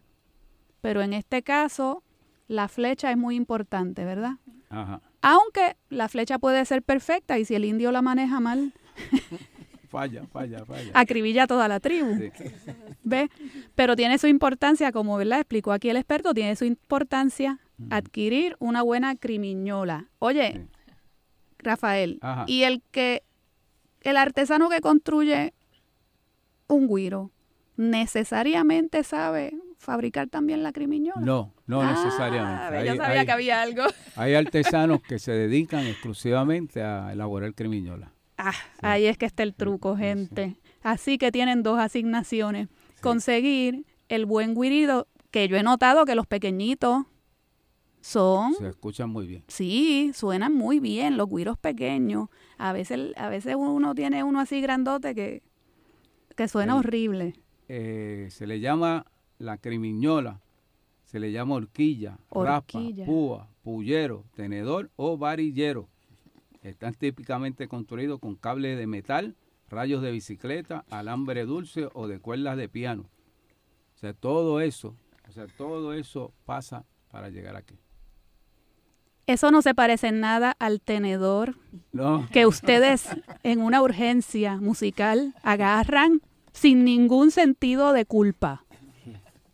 [0.80, 2.02] pero en este caso
[2.48, 4.36] la flecha es muy importante, ¿verdad?
[4.70, 5.02] Ajá.
[5.20, 8.72] Aunque la flecha puede ser perfecta y si el indio la maneja mal,
[9.90, 10.90] Falla, falla, falla.
[10.94, 12.14] acribilla a toda la tribu.
[12.16, 12.30] Sí.
[13.04, 13.28] ¿Ve?
[13.74, 15.40] Pero tiene su importancia, como ¿verdad?
[15.40, 17.58] explicó aquí el experto, tiene su importancia
[17.90, 20.06] adquirir una buena crimiñola.
[20.18, 20.60] Oye, Sí.
[21.58, 22.44] Rafael, Ajá.
[22.46, 23.22] y el que,
[24.00, 25.52] el artesano que construye
[26.68, 27.30] un guiro,
[27.76, 31.20] necesariamente sabe fabricar también la crimiñola.
[31.20, 32.70] No, no Ah, necesariamente.
[32.76, 33.82] ve, yo Hay- sabía hay- que había algo.
[34.16, 38.12] Hay artesanos que se dedican exclusivamente a elaborar crimiñola.
[38.38, 38.52] Ah,
[38.82, 40.56] ahí es que está el truco, gente.
[40.82, 42.68] Así que tienen dos asignaciones.
[43.00, 47.04] Conseguir el buen guirido, que yo he notado que los pequeñitos
[48.00, 49.44] son, Se escuchan muy bien.
[49.48, 52.28] sí, suenan muy bien, los guiros pequeños.
[52.56, 55.42] A veces, a veces uno tiene uno así grandote que,
[56.36, 57.34] que suena horrible.
[57.68, 59.06] Eh, se le llama
[59.38, 60.40] la crimiñola,
[61.04, 62.90] se le llama horquilla, Horquilla.
[62.90, 65.88] raspa, púa, pullero, tenedor o varillero.
[66.62, 69.34] Están típicamente construidos con cable de metal,
[69.68, 73.06] rayos de bicicleta, alambre dulce o de cuerdas de piano.
[73.94, 74.94] O sea, todo eso,
[75.28, 77.76] o sea, todo eso pasa para llegar aquí.
[79.26, 81.56] Eso no se parece en nada al tenedor
[81.92, 83.08] No, que ustedes
[83.42, 86.20] en una urgencia musical agarran
[86.56, 88.64] sin ningún sentido de culpa.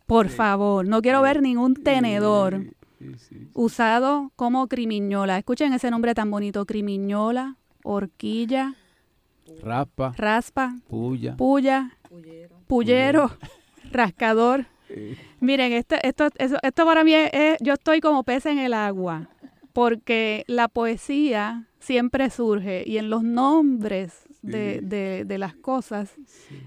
[0.07, 2.63] Por favor, no quiero ver ningún tenedor
[2.99, 3.47] Sí, sí.
[3.53, 5.37] usado como crimiñola.
[5.37, 8.75] Escuchen ese nombre tan bonito, crimiñola, horquilla,
[9.61, 11.35] raspa, raspa, puya.
[11.35, 11.97] puya,
[12.67, 13.31] pullero,
[13.91, 14.65] rascador.
[15.39, 18.73] Miren, esto, esto, eso- esto para mí es, es- yo estoy como pez en el
[18.73, 19.27] agua,
[19.73, 24.13] porque la poesía siempre surge y en los nombres
[24.45, 24.79] Sí.
[24.81, 26.13] de- de las cosas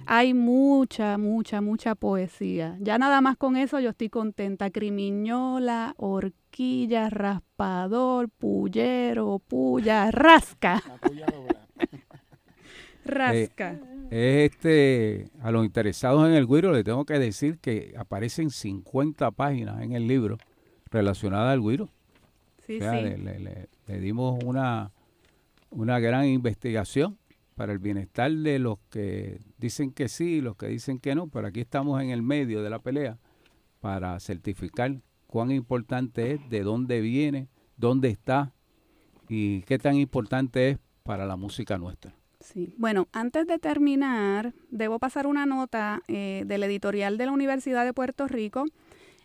[0.07, 2.77] hay mucha, mucha, mucha poesía.
[2.81, 4.71] Ya nada más con eso yo estoy contenta.
[4.71, 11.67] Crimiñola, horquilla, raspador, pullero, puya, rasca, La puya dobla.
[13.05, 13.79] rasca.
[14.11, 19.31] Es este, a los interesados en el guiro les tengo que decir que aparecen 50
[19.33, 20.39] páginas en el libro
[20.91, 21.89] relacionadas al guiro.
[22.67, 23.03] Sí, O sea, sí.
[23.05, 24.91] le, le- le- le dimos una,
[25.71, 27.19] una gran investigación
[27.57, 31.29] para el bienestar de los que dicen que sí y los que dicen que no,
[31.29, 33.19] pero aquí estamos en el medio de la pelea
[33.81, 38.53] para certificar cuán importante es, de dónde viene, dónde está
[39.29, 42.15] y qué tan importante es para la música nuestra.
[42.41, 42.75] Sí.
[42.77, 47.95] Bueno, antes de terminar, debo pasar una nota eh, del editorial de la Universidad de
[47.95, 48.67] Puerto Rico,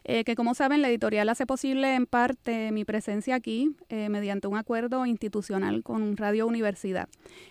[0.04, 4.48] eh, que como saben, la editorial hace posible en parte mi presencia aquí eh, mediante
[4.48, 7.08] un acuerdo institucional con Radio Universidad.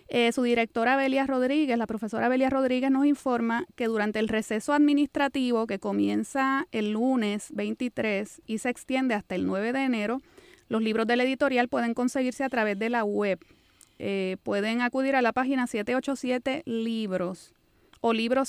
[0.08, 4.72] Eh, su directora Belia Rodríguez, la profesora Belia Rodríguez, nos informa que durante el receso
[4.72, 10.20] administrativo que comienza el lunes 23 y se extiende hasta el 9 de enero,
[10.68, 13.38] los libros de la editorial pueden conseguirse a través de la web
[14.42, 17.52] pueden acudir a la página 787 Libros
[18.00, 18.48] o Libros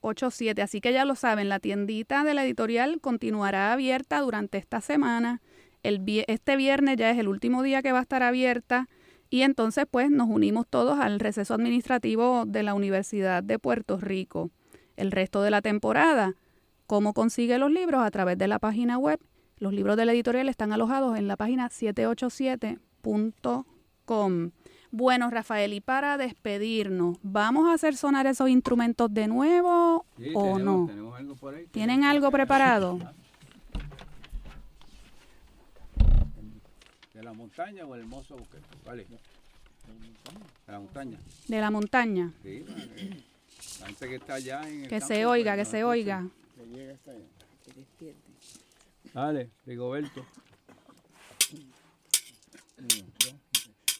[0.00, 0.62] 787.
[0.62, 5.40] Así que ya lo saben, la tiendita de la editorial continuará abierta durante esta semana.
[5.82, 8.88] El, este viernes ya es el último día que va a estar abierta
[9.30, 14.50] y entonces pues nos unimos todos al receso administrativo de la Universidad de Puerto Rico.
[14.96, 16.34] El resto de la temporada,
[16.86, 18.02] ¿cómo consigue los libros?
[18.02, 19.18] A través de la página web.
[19.56, 24.50] Los libros de la editorial están alojados en la página 787.com.
[24.92, 30.90] Bueno, Rafael, y para despedirnos, ¿vamos a hacer sonar esos instrumentos de nuevo o no?
[31.14, 31.66] algo por ahí.
[31.68, 32.98] ¿Tienen algo preparado?
[37.14, 38.64] ¿De la montaña o el hermoso buquete?
[38.84, 39.06] Vale.
[40.66, 41.18] De la montaña.
[41.48, 42.32] De la montaña.
[42.42, 43.22] Sí, vale.
[43.80, 45.78] La gente que está allá en el Que campo, se pues, oiga, que nos se
[45.78, 45.90] escucha.
[45.90, 46.26] oiga.
[46.56, 47.24] Que llega hasta allá.
[49.14, 50.24] Dale, Rigoberto.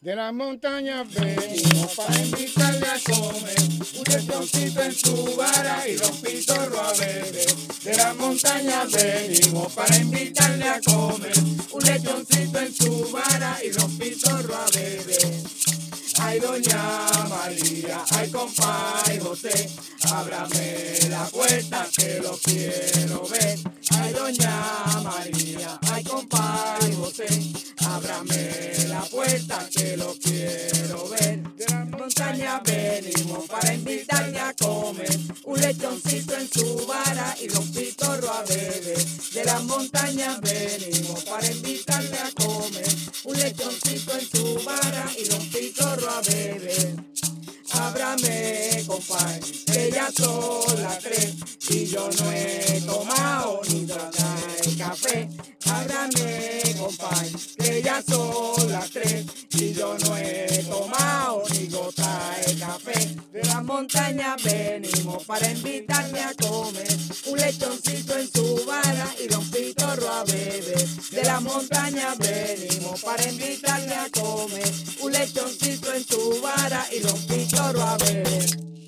[0.03, 3.55] De las montañas venimos para invitarle a comer
[3.99, 7.55] un lechoncito en su vara y los pitorros a beber.
[7.85, 11.39] De las montañas venimos para invitarle a comer
[11.71, 15.30] un lechoncito en su vara y los pitorros a beber.
[16.31, 19.69] Ay, doña María, ay, compadre José,
[20.13, 23.59] ábrame la puerta que lo quiero ver.
[23.91, 27.27] Ay, doña María, ay, compadre José,
[27.85, 31.50] ábrame la puerta que lo quiero ver.
[32.11, 38.43] Montañas venimos para invitarle a comer un lechoncito en su vara y los pitorros a
[38.43, 38.99] beber.
[39.33, 42.89] De las montañas venimos para invitarle a comer
[43.23, 46.97] un lechoncito en su vara y los pitorros a beber.
[47.75, 51.37] Ábrame, compadre, que ya son las tres
[51.69, 54.41] y yo no he tomado ni tratar
[54.77, 55.29] café.
[55.71, 62.55] Ábrame, compay, que ya son las tres y yo no he tomado ni gota de
[62.59, 63.17] café.
[63.33, 66.89] De las montañas venimos para invitarme a comer
[67.27, 70.89] un lechoncito en su vara y don Pitorro a beber.
[71.11, 77.21] De las montañas venimos para invitarme a comer un lechoncito en su vara y don
[77.27, 78.80] Pitorro a beber.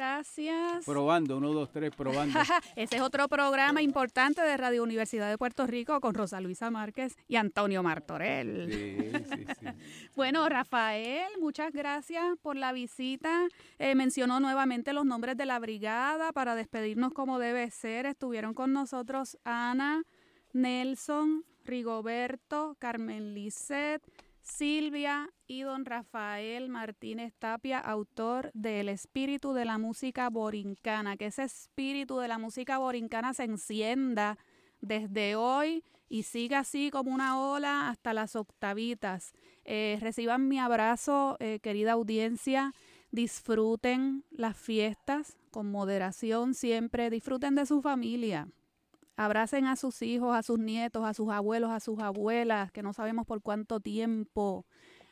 [0.00, 0.86] Gracias.
[0.86, 2.38] Probando, uno, dos, tres, probando.
[2.74, 7.18] Ese es otro programa importante de Radio Universidad de Puerto Rico con Rosa Luisa Márquez
[7.28, 8.72] y Antonio Martorell.
[8.72, 9.66] Sí, sí, sí.
[10.16, 13.46] Bueno, Rafael, muchas gracias por la visita.
[13.78, 18.06] Eh, mencionó nuevamente los nombres de la brigada para despedirnos como debe ser.
[18.06, 20.02] Estuvieron con nosotros Ana,
[20.54, 24.02] Nelson, Rigoberto, Carmen Lisset,
[24.40, 31.26] Silvia y don Rafael Martínez Tapia, autor de El espíritu de la música borincana, que
[31.26, 34.38] ese espíritu de la música borincana se encienda
[34.80, 39.32] desde hoy y siga así como una ola hasta las octavitas.
[39.64, 42.72] Eh, reciban mi abrazo, eh, querida audiencia.
[43.10, 47.10] Disfruten las fiestas con moderación siempre.
[47.10, 48.46] Disfruten de su familia.
[49.16, 52.92] Abracen a sus hijos, a sus nietos, a sus abuelos, a sus abuelas, que no
[52.92, 54.64] sabemos por cuánto tiempo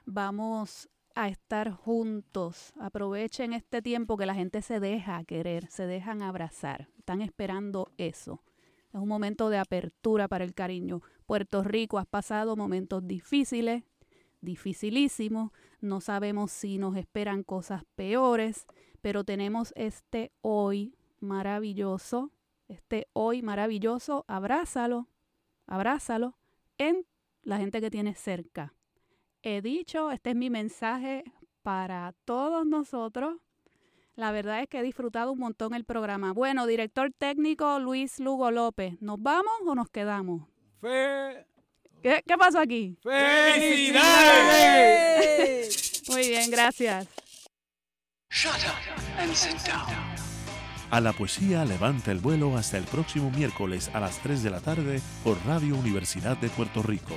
[0.09, 2.73] vamos a estar juntos.
[2.79, 6.89] Aprovechen este tiempo que la gente se deja querer, se dejan abrazar.
[6.99, 8.43] Están esperando eso.
[8.93, 11.03] Es un momento de apertura para el cariño.
[11.27, 13.85] Puerto Rico has pasado momentos difíciles,
[14.41, 15.53] dificilísimos.
[15.81, 18.67] No sabemos si nos esperan cosas peores,
[19.01, 22.33] pero tenemos este hoy maravilloso
[22.69, 25.09] este hoy maravilloso, abrázalo,
[25.67, 26.37] abrázalo
[26.77, 27.07] en
[27.43, 28.75] la gente que tienes cerca.
[29.51, 31.23] He dicho, este es mi mensaje
[31.63, 33.37] para todos nosotros.
[34.15, 36.35] La verdad es que he disfrutado un montón el programa.
[36.35, 40.43] Bueno, director técnico Luis Lugo López, ¿nos vamos o nos quedamos?
[40.83, 41.47] Fe.
[42.03, 42.99] ¿Qué, qué pasó aquí?
[43.03, 46.03] ¡Felicidades!
[46.11, 47.09] Muy bien, gracias.
[48.31, 49.89] Shut up and sit down.
[50.91, 54.61] A la poesía levanta el vuelo hasta el próximo miércoles a las 3 de la
[54.61, 57.17] tarde por Radio Universidad de Puerto Rico.